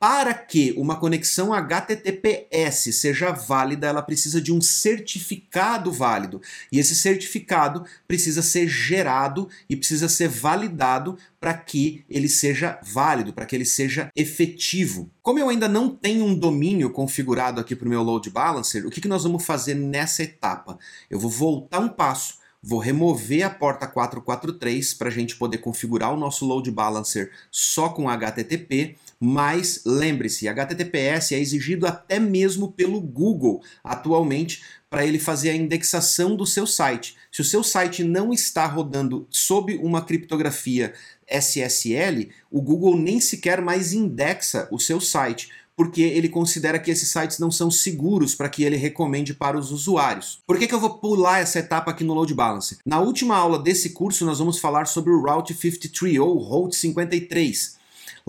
Para 0.00 0.32
que 0.32 0.72
uma 0.78 0.96
conexão 0.96 1.52
HTTPS 1.52 2.90
seja 2.90 3.32
válida, 3.32 3.86
ela 3.86 4.00
precisa 4.00 4.40
de 4.40 4.50
um 4.50 4.58
certificado 4.58 5.92
válido. 5.92 6.40
E 6.72 6.78
esse 6.78 6.96
certificado 6.96 7.84
precisa 8.08 8.40
ser 8.40 8.66
gerado 8.66 9.46
e 9.68 9.76
precisa 9.76 10.08
ser 10.08 10.26
validado 10.26 11.18
para 11.38 11.52
que 11.52 12.02
ele 12.08 12.30
seja 12.30 12.80
válido, 12.82 13.34
para 13.34 13.44
que 13.44 13.54
ele 13.54 13.66
seja 13.66 14.10
efetivo. 14.16 15.10
Como 15.20 15.38
eu 15.38 15.50
ainda 15.50 15.68
não 15.68 15.90
tenho 15.90 16.24
um 16.24 16.34
domínio 16.34 16.88
configurado 16.88 17.60
aqui 17.60 17.76
para 17.76 17.84
o 17.84 17.90
meu 17.90 18.02
load 18.02 18.30
balancer, 18.30 18.86
o 18.86 18.90
que, 18.90 19.02
que 19.02 19.08
nós 19.08 19.24
vamos 19.24 19.44
fazer 19.44 19.74
nessa 19.74 20.22
etapa? 20.22 20.78
Eu 21.10 21.20
vou 21.20 21.30
voltar 21.30 21.78
um 21.78 21.90
passo 21.90 22.40
vou 22.62 22.78
remover 22.78 23.42
a 23.42 23.50
porta 23.50 23.86
443 23.86 24.94
para 24.94 25.08
a 25.08 25.10
gente 25.10 25.36
poder 25.36 25.58
configurar 25.58 26.12
o 26.12 26.16
nosso 26.16 26.46
load 26.46 26.70
balancer 26.70 27.32
só 27.50 27.88
com 27.88 28.08
HTTP, 28.08 28.96
mas 29.20 29.82
lembre-se, 29.84 30.48
HTTPS 30.48 31.34
é 31.34 31.38
exigido 31.38 31.86
até 31.86 32.18
mesmo 32.18 32.72
pelo 32.72 32.98
Google 33.00 33.62
atualmente 33.84 34.62
para 34.88 35.04
ele 35.04 35.18
fazer 35.18 35.50
a 35.50 35.54
indexação 35.54 36.34
do 36.34 36.46
seu 36.46 36.66
site. 36.66 37.16
Se 37.30 37.42
o 37.42 37.44
seu 37.44 37.62
site 37.62 38.02
não 38.02 38.32
está 38.32 38.66
rodando 38.66 39.26
sob 39.30 39.76
uma 39.76 40.02
criptografia 40.02 40.94
SSL, 41.28 42.30
o 42.50 42.60
Google 42.62 42.96
nem 42.96 43.20
sequer 43.20 43.60
mais 43.60 43.92
indexa 43.92 44.66
o 44.72 44.78
seu 44.78 45.00
site 45.00 45.50
porque 45.76 46.02
ele 46.02 46.28
considera 46.28 46.78
que 46.78 46.90
esses 46.90 47.08
sites 47.08 47.38
não 47.38 47.50
são 47.50 47.70
seguros 47.70 48.34
para 48.34 48.50
que 48.50 48.62
ele 48.62 48.76
recomende 48.76 49.32
para 49.32 49.58
os 49.58 49.70
usuários. 49.70 50.42
Por 50.46 50.58
que, 50.58 50.66
que 50.66 50.74
eu 50.74 50.80
vou 50.80 50.98
pular 50.98 51.40
essa 51.40 51.58
etapa 51.58 51.90
aqui 51.90 52.04
no 52.04 52.12
Load 52.12 52.34
Balancer? 52.34 52.76
Na 52.84 53.00
última 53.00 53.34
aula 53.34 53.58
desse 53.58 53.88
curso, 53.90 54.26
nós 54.26 54.38
vamos 54.38 54.58
falar 54.58 54.86
sobre 54.86 55.10
o 55.10 55.22
Route 55.22 55.54
53 55.54 56.18
ou 56.18 56.36
Route 56.36 56.76
53. 56.76 57.79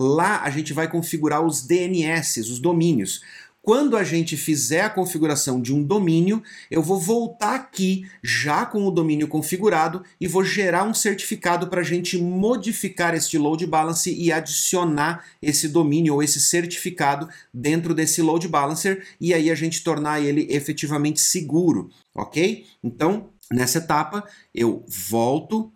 Lá 0.02 0.42
a 0.42 0.50
gente 0.50 0.72
vai 0.72 0.90
configurar 0.90 1.46
os 1.46 1.62
DNS, 1.62 2.40
os 2.40 2.58
domínios. 2.58 3.22
Quando 3.62 3.96
a 3.96 4.02
gente 4.02 4.36
fizer 4.36 4.80
a 4.80 4.90
configuração 4.90 5.62
de 5.62 5.72
um 5.72 5.80
domínio, 5.84 6.42
eu 6.68 6.82
vou 6.82 6.98
voltar 6.98 7.54
aqui 7.54 8.04
já 8.20 8.66
com 8.66 8.84
o 8.84 8.90
domínio 8.90 9.28
configurado 9.28 10.02
e 10.20 10.26
vou 10.26 10.42
gerar 10.42 10.82
um 10.82 10.92
certificado 10.92 11.68
para 11.68 11.82
a 11.82 11.84
gente 11.84 12.18
modificar 12.18 13.14
este 13.14 13.38
load 13.38 13.64
balance 13.64 14.12
e 14.12 14.32
adicionar 14.32 15.24
esse 15.40 15.68
domínio 15.68 16.14
ou 16.14 16.22
esse 16.24 16.40
certificado 16.40 17.28
dentro 17.54 17.94
desse 17.94 18.20
load 18.20 18.48
balancer 18.48 19.06
e 19.20 19.32
aí 19.32 19.48
a 19.48 19.54
gente 19.54 19.84
tornar 19.84 20.20
ele 20.20 20.48
efetivamente 20.50 21.20
seguro, 21.20 21.88
ok? 22.12 22.66
Então, 22.82 23.28
nessa 23.48 23.78
etapa, 23.78 24.26
eu 24.52 24.84
volto, 24.88 25.72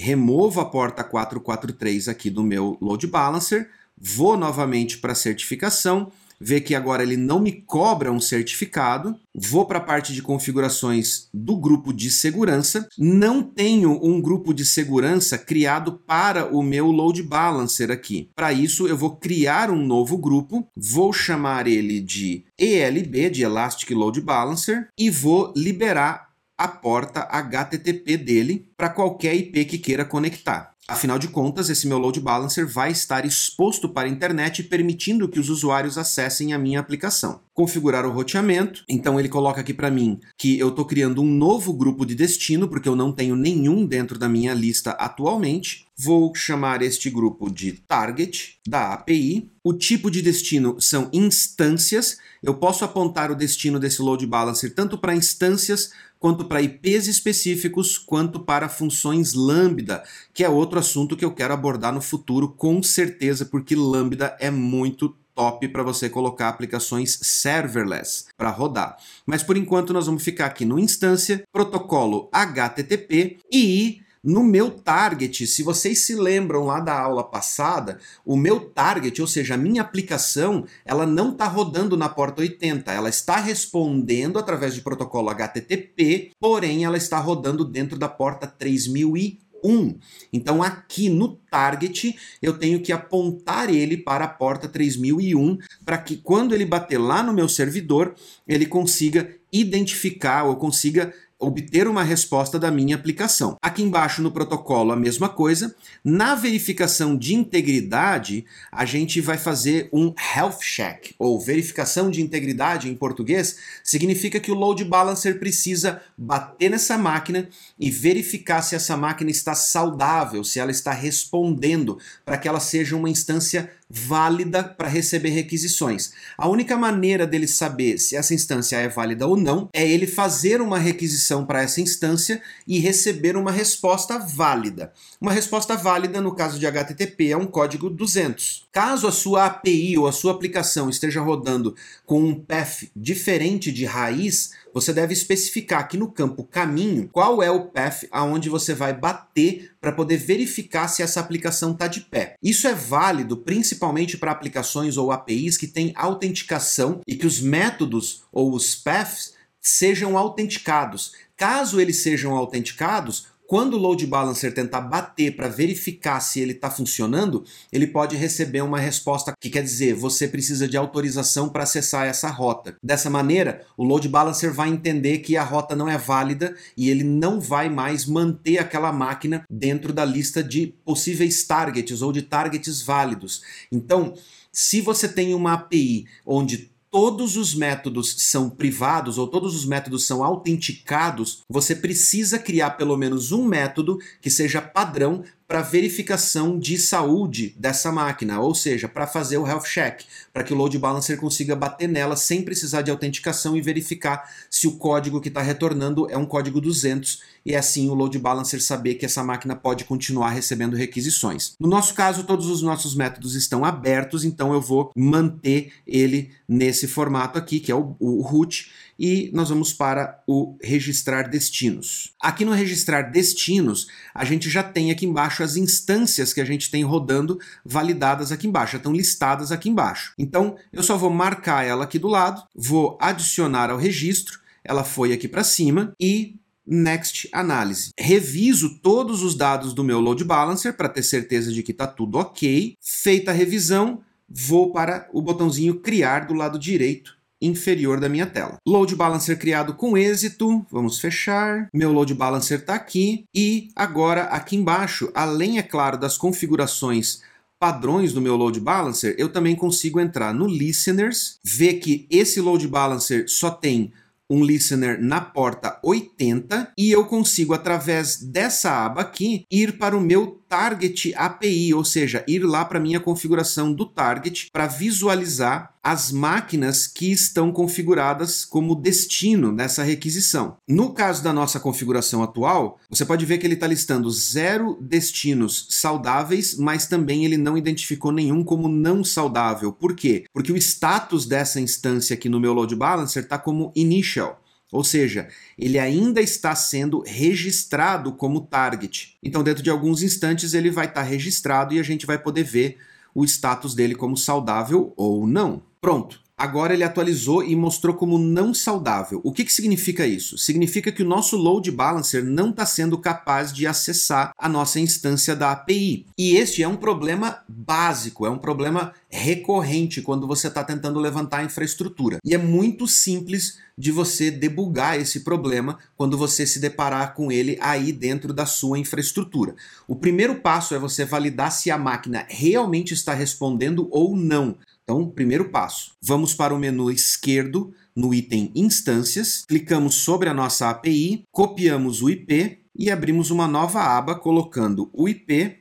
removo 0.00 0.60
a 0.60 0.64
porta 0.64 1.04
443 1.04 2.08
aqui 2.08 2.30
do 2.30 2.42
meu 2.42 2.78
load 2.80 3.06
balancer, 3.06 3.68
vou 4.00 4.34
novamente 4.34 4.96
para 4.96 5.14
certificação 5.14 6.10
vê 6.40 6.60
que 6.60 6.74
agora 6.74 7.02
ele 7.02 7.18
não 7.18 7.38
me 7.38 7.52
cobra 7.52 8.10
um 8.10 8.18
certificado, 8.18 9.14
vou 9.34 9.66
para 9.66 9.78
a 9.78 9.82
parte 9.82 10.14
de 10.14 10.22
configurações 10.22 11.28
do 11.34 11.54
grupo 11.56 11.92
de 11.92 12.10
segurança, 12.10 12.88
não 12.96 13.42
tenho 13.42 14.00
um 14.02 14.20
grupo 14.20 14.54
de 14.54 14.64
segurança 14.64 15.36
criado 15.36 16.00
para 16.06 16.46
o 16.46 16.62
meu 16.62 16.86
load 16.86 17.22
balancer 17.22 17.90
aqui. 17.90 18.30
Para 18.34 18.52
isso, 18.52 18.88
eu 18.88 18.96
vou 18.96 19.16
criar 19.16 19.70
um 19.70 19.84
novo 19.84 20.16
grupo, 20.16 20.66
vou 20.74 21.12
chamar 21.12 21.66
ele 21.66 22.00
de 22.00 22.44
ELB, 22.58 23.28
de 23.28 23.42
Elastic 23.42 23.90
Load 23.90 24.20
Balancer, 24.22 24.88
e 24.98 25.10
vou 25.10 25.52
liberar 25.54 26.29
a 26.60 26.68
porta 26.68 27.26
HTTP 27.30 28.18
dele 28.18 28.68
para 28.76 28.90
qualquer 28.90 29.34
IP 29.34 29.64
que 29.64 29.78
queira 29.78 30.04
conectar. 30.04 30.74
Afinal 30.86 31.18
de 31.18 31.28
contas, 31.28 31.70
esse 31.70 31.86
meu 31.86 31.96
load 31.96 32.20
balancer 32.20 32.66
vai 32.66 32.90
estar 32.90 33.24
exposto 33.24 33.88
para 33.88 34.08
a 34.08 34.10
internet, 34.10 34.64
permitindo 34.64 35.28
que 35.28 35.38
os 35.38 35.48
usuários 35.48 35.96
acessem 35.96 36.52
a 36.52 36.58
minha 36.58 36.80
aplicação. 36.80 37.40
Configurar 37.54 38.04
o 38.04 38.10
roteamento, 38.10 38.84
então 38.88 39.18
ele 39.18 39.28
coloca 39.28 39.60
aqui 39.60 39.72
para 39.72 39.90
mim 39.90 40.18
que 40.36 40.58
eu 40.58 40.68
estou 40.68 40.84
criando 40.84 41.22
um 41.22 41.30
novo 41.30 41.72
grupo 41.72 42.04
de 42.04 42.14
destino, 42.16 42.68
porque 42.68 42.88
eu 42.88 42.96
não 42.96 43.12
tenho 43.12 43.36
nenhum 43.36 43.86
dentro 43.86 44.18
da 44.18 44.28
minha 44.28 44.52
lista 44.52 44.90
atualmente. 44.90 45.86
Vou 45.96 46.34
chamar 46.34 46.82
este 46.82 47.08
grupo 47.08 47.48
de 47.48 47.72
target 47.72 48.58
da 48.66 48.92
API. 48.92 49.48
O 49.62 49.72
tipo 49.72 50.10
de 50.10 50.20
destino 50.20 50.80
são 50.80 51.08
instâncias. 51.12 52.18
Eu 52.42 52.54
posso 52.54 52.84
apontar 52.84 53.30
o 53.30 53.34
destino 53.34 53.78
desse 53.78 54.00
load 54.00 54.26
balancer 54.26 54.74
tanto 54.74 54.96
para 54.96 55.14
instâncias 55.14 55.92
quanto 56.18 56.44
para 56.46 56.62
IPs 56.62 57.06
específicos, 57.06 57.98
quanto 57.98 58.40
para 58.40 58.68
funções 58.68 59.34
lambda, 59.34 60.02
que 60.32 60.44
é 60.44 60.48
outro 60.48 60.78
assunto 60.78 61.16
que 61.16 61.24
eu 61.24 61.34
quero 61.34 61.52
abordar 61.52 61.92
no 61.92 62.00
futuro 62.00 62.48
com 62.48 62.82
certeza, 62.82 63.44
porque 63.44 63.74
lambda 63.74 64.36
é 64.40 64.50
muito 64.50 65.16
top 65.34 65.68
para 65.68 65.82
você 65.82 66.08
colocar 66.08 66.48
aplicações 66.48 67.18
serverless 67.22 68.26
para 68.36 68.50
rodar. 68.50 68.96
Mas 69.24 69.42
por 69.42 69.56
enquanto 69.56 69.92
nós 69.92 70.06
vamos 70.06 70.22
ficar 70.22 70.46
aqui 70.46 70.64
no 70.64 70.78
instância, 70.78 71.42
protocolo 71.52 72.28
HTTP 72.32 73.38
e 73.50 74.02
no 74.22 74.44
meu 74.44 74.70
target, 74.70 75.46
se 75.46 75.62
vocês 75.62 76.00
se 76.00 76.14
lembram 76.14 76.66
lá 76.66 76.78
da 76.78 76.98
aula 76.98 77.24
passada, 77.24 77.98
o 78.22 78.36
meu 78.36 78.60
target, 78.60 79.18
ou 79.20 79.26
seja, 79.26 79.54
a 79.54 79.58
minha 79.58 79.80
aplicação, 79.80 80.66
ela 80.84 81.06
não 81.06 81.32
está 81.32 81.46
rodando 81.46 81.96
na 81.96 82.06
porta 82.06 82.42
80, 82.42 82.92
ela 82.92 83.08
está 83.08 83.36
respondendo 83.36 84.38
através 84.38 84.74
de 84.74 84.82
protocolo 84.82 85.30
HTTP, 85.30 86.32
porém 86.38 86.84
ela 86.84 86.98
está 86.98 87.18
rodando 87.18 87.64
dentro 87.64 87.98
da 87.98 88.08
porta 88.08 88.46
3001. 88.46 89.98
Então 90.30 90.62
aqui 90.62 91.08
no 91.08 91.36
target 91.50 92.14
eu 92.42 92.58
tenho 92.58 92.80
que 92.80 92.92
apontar 92.92 93.70
ele 93.70 93.96
para 93.96 94.24
a 94.24 94.28
porta 94.28 94.68
3001 94.68 95.58
para 95.84 95.98
que 95.98 96.16
quando 96.16 96.54
ele 96.54 96.64
bater 96.64 96.98
lá 96.98 97.22
no 97.22 97.32
meu 97.32 97.48
servidor, 97.48 98.14
ele 98.46 98.66
consiga 98.66 99.34
identificar 99.52 100.44
ou 100.44 100.56
consiga 100.56 101.12
obter 101.40 101.88
uma 101.88 102.04
resposta 102.04 102.58
da 102.58 102.70
minha 102.70 102.94
aplicação. 102.94 103.56
Aqui 103.62 103.82
embaixo 103.82 104.20
no 104.20 104.30
protocolo 104.30 104.92
a 104.92 104.96
mesma 104.96 105.28
coisa. 105.28 105.74
Na 106.04 106.34
verificação 106.34 107.16
de 107.16 107.34
integridade, 107.34 108.44
a 108.70 108.84
gente 108.84 109.20
vai 109.20 109.38
fazer 109.38 109.88
um 109.92 110.12
health 110.36 110.58
check, 110.60 111.14
ou 111.18 111.40
verificação 111.40 112.10
de 112.10 112.20
integridade 112.20 112.88
em 112.88 112.94
português, 112.94 113.56
significa 113.82 114.38
que 114.38 114.52
o 114.52 114.54
load 114.54 114.84
balancer 114.84 115.38
precisa 115.38 116.02
bater 116.16 116.70
nessa 116.70 116.98
máquina 116.98 117.48
e 117.78 117.90
verificar 117.90 118.60
se 118.60 118.74
essa 118.74 118.96
máquina 118.96 119.30
está 119.30 119.54
saudável, 119.54 120.44
se 120.44 120.60
ela 120.60 120.70
está 120.70 120.92
respondendo, 120.92 121.98
para 122.24 122.36
que 122.36 122.46
ela 122.46 122.60
seja 122.60 122.94
uma 122.94 123.08
instância 123.08 123.70
válida 123.90 124.62
para 124.62 124.88
receber 124.88 125.30
requisições. 125.30 126.12
A 126.38 126.48
única 126.48 126.76
maneira 126.76 127.26
dele 127.26 127.48
saber 127.48 127.98
se 127.98 128.14
essa 128.14 128.32
instância 128.32 128.76
é 128.76 128.88
válida 128.88 129.26
ou 129.26 129.36
não 129.36 129.68
é 129.72 129.86
ele 129.86 130.06
fazer 130.06 130.60
uma 130.60 130.78
requisição 130.78 131.44
para 131.44 131.62
essa 131.62 131.80
instância 131.80 132.40
e 132.66 132.78
receber 132.78 133.36
uma 133.36 133.50
resposta 133.50 134.18
válida. 134.18 134.92
Uma 135.20 135.32
resposta 135.32 135.76
válida, 135.76 136.20
no 136.20 136.34
caso 136.34 136.58
de 136.58 136.66
HTTP, 136.66 137.30
é 137.30 137.36
um 137.36 137.46
código 137.46 137.90
200. 137.90 138.68
Caso 138.70 139.08
a 139.08 139.12
sua 139.12 139.46
API 139.46 139.98
ou 139.98 140.06
a 140.06 140.12
sua 140.12 140.32
aplicação 140.32 140.88
esteja 140.88 141.20
rodando 141.20 141.74
com 142.06 142.22
um 142.22 142.34
path 142.34 142.84
diferente 142.94 143.72
de 143.72 143.84
raiz, 143.84 144.52
você 144.72 144.92
deve 144.92 145.12
especificar 145.12 145.80
aqui 145.80 145.96
no 145.96 146.10
campo 146.10 146.44
caminho 146.44 147.08
qual 147.12 147.42
é 147.42 147.50
o 147.50 147.66
path 147.66 148.04
aonde 148.10 148.48
você 148.48 148.74
vai 148.74 148.92
bater 148.92 149.72
para 149.80 149.92
poder 149.92 150.16
verificar 150.16 150.88
se 150.88 151.02
essa 151.02 151.20
aplicação 151.20 151.72
está 151.72 151.86
de 151.86 152.00
pé. 152.00 152.34
Isso 152.42 152.66
é 152.66 152.74
válido 152.74 153.36
principalmente 153.36 154.16
para 154.16 154.30
aplicações 154.30 154.96
ou 154.96 155.10
APIs 155.10 155.56
que 155.56 155.66
têm 155.66 155.92
autenticação 155.96 157.00
e 157.06 157.14
que 157.14 157.26
os 157.26 157.40
métodos 157.40 158.24
ou 158.32 158.52
os 158.54 158.74
paths 158.74 159.34
sejam 159.60 160.16
autenticados. 160.16 161.12
Caso 161.36 161.80
eles 161.80 161.98
sejam 161.98 162.36
autenticados, 162.36 163.26
quando 163.50 163.74
o 163.74 163.78
load 163.78 164.06
balancer 164.06 164.54
tentar 164.54 164.80
bater 164.80 165.34
para 165.34 165.48
verificar 165.48 166.20
se 166.20 166.38
ele 166.38 166.52
está 166.52 166.70
funcionando, 166.70 167.44
ele 167.72 167.88
pode 167.88 168.14
receber 168.14 168.60
uma 168.60 168.78
resposta 168.78 169.34
que 169.40 169.50
quer 169.50 169.64
dizer 169.64 169.92
você 169.92 170.28
precisa 170.28 170.68
de 170.68 170.76
autorização 170.76 171.48
para 171.48 171.64
acessar 171.64 172.06
essa 172.06 172.28
rota. 172.28 172.76
Dessa 172.80 173.10
maneira, 173.10 173.66
o 173.76 173.82
load 173.82 174.08
balancer 174.08 174.54
vai 174.54 174.68
entender 174.68 175.18
que 175.18 175.36
a 175.36 175.42
rota 175.42 175.74
não 175.74 175.88
é 175.88 175.98
válida 175.98 176.54
e 176.76 176.90
ele 176.90 177.02
não 177.02 177.40
vai 177.40 177.68
mais 177.68 178.06
manter 178.06 178.58
aquela 178.58 178.92
máquina 178.92 179.42
dentro 179.50 179.92
da 179.92 180.04
lista 180.04 180.44
de 180.44 180.72
possíveis 180.84 181.42
targets 181.42 182.02
ou 182.02 182.12
de 182.12 182.22
targets 182.22 182.80
válidos. 182.80 183.42
Então, 183.72 184.14
se 184.52 184.80
você 184.80 185.08
tem 185.08 185.34
uma 185.34 185.54
API 185.54 186.06
onde 186.24 186.69
todos 186.90 187.36
os 187.36 187.54
métodos 187.54 188.16
são 188.18 188.50
privados 188.50 189.16
ou 189.16 189.26
todos 189.26 189.54
os 189.54 189.64
métodos 189.64 190.06
são 190.06 190.24
autenticados, 190.24 191.42
você 191.48 191.74
precisa 191.74 192.38
criar 192.38 192.70
pelo 192.72 192.96
menos 192.96 193.30
um 193.30 193.44
método 193.44 193.98
que 194.20 194.30
seja 194.30 194.60
padrão 194.60 195.22
para 195.50 195.62
verificação 195.62 196.56
de 196.56 196.78
saúde 196.78 197.56
dessa 197.58 197.90
máquina, 197.90 198.38
ou 198.38 198.54
seja, 198.54 198.86
para 198.86 199.04
fazer 199.04 199.36
o 199.36 199.44
health 199.44 199.64
check, 199.64 200.02
para 200.32 200.44
que 200.44 200.52
o 200.52 200.56
load 200.56 200.78
balancer 200.78 201.18
consiga 201.18 201.56
bater 201.56 201.88
nela 201.88 202.14
sem 202.14 202.40
precisar 202.42 202.82
de 202.82 202.90
autenticação 202.92 203.56
e 203.56 203.60
verificar 203.60 204.30
se 204.48 204.68
o 204.68 204.76
código 204.76 205.20
que 205.20 205.26
está 205.26 205.42
retornando 205.42 206.08
é 206.08 206.16
um 206.16 206.24
código 206.24 206.60
200 206.60 207.20
e 207.44 207.56
assim 207.56 207.88
o 207.88 207.94
load 207.94 208.16
balancer 208.16 208.62
saber 208.62 208.94
que 208.94 209.04
essa 209.04 209.24
máquina 209.24 209.56
pode 209.56 209.82
continuar 209.82 210.30
recebendo 210.30 210.76
requisições. 210.76 211.54
No 211.58 211.66
nosso 211.66 211.94
caso, 211.94 212.22
todos 212.22 212.46
os 212.46 212.62
nossos 212.62 212.94
métodos 212.94 213.34
estão 213.34 213.64
abertos, 213.64 214.24
então 214.24 214.52
eu 214.52 214.60
vou 214.60 214.92
manter 214.94 215.72
ele 215.84 216.30
nesse 216.48 216.86
formato 216.86 217.36
aqui, 217.36 217.58
que 217.58 217.72
é 217.72 217.74
o, 217.74 217.96
o 217.98 218.20
root, 218.20 218.70
e 219.00 219.30
nós 219.32 219.48
vamos 219.48 219.72
para 219.72 220.22
o 220.26 220.58
registrar 220.62 221.22
destinos. 221.22 222.12
Aqui 222.20 222.44
no 222.44 222.52
registrar 222.52 223.10
destinos, 223.10 223.86
a 224.14 224.26
gente 224.26 224.50
já 224.50 224.62
tem 224.62 224.90
aqui 224.90 225.06
embaixo 225.06 225.42
as 225.42 225.56
instâncias 225.56 226.34
que 226.34 226.40
a 226.40 226.44
gente 226.44 226.70
tem 226.70 226.84
rodando 226.84 227.40
validadas 227.64 228.30
aqui 228.30 228.46
embaixo, 228.46 228.72
já 228.72 228.76
estão 228.76 228.92
listadas 228.92 229.50
aqui 229.50 229.70
embaixo. 229.70 230.12
Então, 230.18 230.54
eu 230.70 230.82
só 230.82 230.98
vou 230.98 231.08
marcar 231.08 231.64
ela 231.64 231.84
aqui 231.84 231.98
do 231.98 232.08
lado, 232.08 232.42
vou 232.54 232.98
adicionar 233.00 233.70
ao 233.70 233.78
registro, 233.78 234.38
ela 234.62 234.84
foi 234.84 235.14
aqui 235.14 235.26
para 235.26 235.42
cima 235.42 235.94
e 235.98 236.36
Next 236.66 237.26
Análise. 237.32 237.92
Reviso 237.98 238.80
todos 238.82 239.22
os 239.22 239.34
dados 239.34 239.72
do 239.72 239.82
meu 239.82 239.98
load 239.98 240.22
balancer 240.24 240.76
para 240.76 240.90
ter 240.90 241.02
certeza 241.02 241.50
de 241.50 241.62
que 241.62 241.72
está 241.72 241.86
tudo 241.86 242.18
ok. 242.18 242.74
Feita 242.78 243.30
a 243.30 243.34
revisão, 243.34 244.02
vou 244.28 244.70
para 244.72 245.08
o 245.10 245.22
botãozinho 245.22 245.80
Criar 245.80 246.26
do 246.26 246.34
lado 246.34 246.58
direito 246.58 247.18
inferior 247.40 248.00
da 248.00 248.08
minha 248.08 248.26
tela. 248.26 248.56
Load 248.66 248.94
Balancer 248.94 249.38
criado 249.38 249.74
com 249.74 249.96
êxito, 249.96 250.64
vamos 250.70 251.00
fechar. 251.00 251.68
Meu 251.74 251.92
Load 251.92 252.14
Balancer 252.14 252.60
está 252.60 252.74
aqui 252.74 253.24
e 253.34 253.68
agora 253.74 254.24
aqui 254.24 254.56
embaixo, 254.56 255.10
além, 255.14 255.58
é 255.58 255.62
claro, 255.62 255.98
das 255.98 256.18
configurações 256.18 257.20
padrões 257.60 258.14
do 258.14 258.22
meu 258.22 258.36
load 258.36 258.58
balancer, 258.58 259.14
eu 259.18 259.28
também 259.28 259.54
consigo 259.54 260.00
entrar 260.00 260.32
no 260.32 260.46
listeners, 260.46 261.38
ver 261.44 261.74
que 261.74 262.06
esse 262.10 262.40
load 262.40 262.66
balancer 262.66 263.26
só 263.28 263.50
tem 263.50 263.92
um 264.30 264.44
listener 264.44 265.02
na 265.02 265.20
porta 265.20 265.78
80 265.82 266.72
e 266.78 266.90
eu 266.90 267.04
consigo, 267.04 267.52
através 267.52 268.16
dessa 268.16 268.86
aba 268.86 269.02
aqui, 269.02 269.44
ir 269.50 269.76
para 269.76 269.96
o 269.96 270.00
meu 270.00 270.39
Target 270.50 271.14
API, 271.14 271.72
ou 271.72 271.84
seja, 271.84 272.24
ir 272.26 272.40
lá 272.40 272.64
para 272.64 272.80
minha 272.80 272.98
configuração 272.98 273.72
do 273.72 273.86
Target 273.86 274.48
para 274.52 274.66
visualizar 274.66 275.76
as 275.80 276.10
máquinas 276.10 276.88
que 276.88 277.12
estão 277.12 277.52
configuradas 277.52 278.44
como 278.44 278.74
destino 278.74 279.52
nessa 279.52 279.84
requisição. 279.84 280.56
No 280.68 280.92
caso 280.92 281.22
da 281.22 281.32
nossa 281.32 281.60
configuração 281.60 282.20
atual, 282.20 282.80
você 282.90 283.04
pode 283.04 283.24
ver 283.24 283.38
que 283.38 283.46
ele 283.46 283.54
está 283.54 283.68
listando 283.68 284.10
zero 284.10 284.76
destinos 284.80 285.68
saudáveis, 285.70 286.56
mas 286.58 286.88
também 286.88 287.24
ele 287.24 287.36
não 287.36 287.56
identificou 287.56 288.10
nenhum 288.10 288.42
como 288.42 288.68
não 288.68 289.04
saudável. 289.04 289.72
Por 289.72 289.94
quê? 289.94 290.24
Porque 290.34 290.52
o 290.52 290.56
status 290.56 291.26
dessa 291.26 291.60
instância 291.60 292.14
aqui 292.14 292.28
no 292.28 292.40
meu 292.40 292.52
load 292.52 292.74
balancer 292.74 293.22
está 293.22 293.38
como 293.38 293.70
initial. 293.76 294.42
Ou 294.72 294.84
seja, 294.84 295.28
ele 295.58 295.78
ainda 295.78 296.20
está 296.20 296.54
sendo 296.54 297.02
registrado 297.04 298.12
como 298.12 298.42
target. 298.42 299.16
Então, 299.22 299.42
dentro 299.42 299.62
de 299.62 299.70
alguns 299.70 300.02
instantes, 300.02 300.54
ele 300.54 300.70
vai 300.70 300.86
estar 300.86 301.02
registrado 301.02 301.74
e 301.74 301.80
a 301.80 301.82
gente 301.82 302.06
vai 302.06 302.18
poder 302.18 302.44
ver 302.44 302.78
o 303.14 303.24
status 303.24 303.74
dele 303.74 303.94
como 303.94 304.16
saudável 304.16 304.92
ou 304.96 305.26
não. 305.26 305.62
Pronto. 305.80 306.20
Agora 306.40 306.72
ele 306.72 306.82
atualizou 306.82 307.44
e 307.44 307.54
mostrou 307.54 307.94
como 307.94 308.16
não 308.16 308.54
saudável. 308.54 309.20
O 309.22 309.30
que, 309.30 309.44
que 309.44 309.52
significa 309.52 310.06
isso? 310.06 310.38
Significa 310.38 310.90
que 310.90 311.02
o 311.02 311.06
nosso 311.06 311.36
load 311.36 311.70
balancer 311.70 312.24
não 312.24 312.48
está 312.48 312.64
sendo 312.64 312.96
capaz 312.96 313.52
de 313.52 313.66
acessar 313.66 314.32
a 314.38 314.48
nossa 314.48 314.80
instância 314.80 315.36
da 315.36 315.52
API. 315.52 316.06
E 316.16 316.36
este 316.36 316.62
é 316.62 316.66
um 316.66 316.76
problema 316.76 317.42
básico, 317.46 318.24
é 318.24 318.30
um 318.30 318.38
problema 318.38 318.94
recorrente 319.10 320.00
quando 320.00 320.26
você 320.26 320.46
está 320.48 320.64
tentando 320.64 320.98
levantar 320.98 321.40
a 321.40 321.44
infraestrutura. 321.44 322.16
E 322.24 322.34
é 322.34 322.38
muito 322.38 322.86
simples 322.86 323.58
de 323.76 323.90
você 323.90 324.30
debugar 324.30 324.98
esse 324.98 325.20
problema 325.20 325.78
quando 325.96 326.16
você 326.16 326.46
se 326.46 326.58
deparar 326.58 327.14
com 327.14 327.30
ele 327.30 327.58
aí 327.60 327.92
dentro 327.92 328.32
da 328.32 328.46
sua 328.46 328.78
infraestrutura. 328.78 329.54
O 329.86 329.96
primeiro 329.96 330.36
passo 330.36 330.74
é 330.74 330.78
você 330.78 331.04
validar 331.04 331.50
se 331.52 331.70
a 331.70 331.76
máquina 331.76 332.24
realmente 332.28 332.94
está 332.94 333.12
respondendo 333.12 333.88
ou 333.90 334.16
não. 334.16 334.56
Então, 334.90 335.08
primeiro 335.08 335.50
passo, 335.50 335.92
vamos 336.02 336.34
para 336.34 336.52
o 336.52 336.58
menu 336.58 336.90
esquerdo 336.90 337.72
no 337.94 338.12
item 338.12 338.50
Instâncias, 338.56 339.44
clicamos 339.46 339.94
sobre 339.94 340.28
a 340.28 340.34
nossa 340.34 340.68
API, 340.68 341.22
copiamos 341.30 342.02
o 342.02 342.10
IP 342.10 342.58
e 342.76 342.90
abrimos 342.90 343.30
uma 343.30 343.46
nova 343.46 343.80
aba 343.80 344.16
colocando 344.16 344.90
o 344.92 345.08
IP 345.08 345.60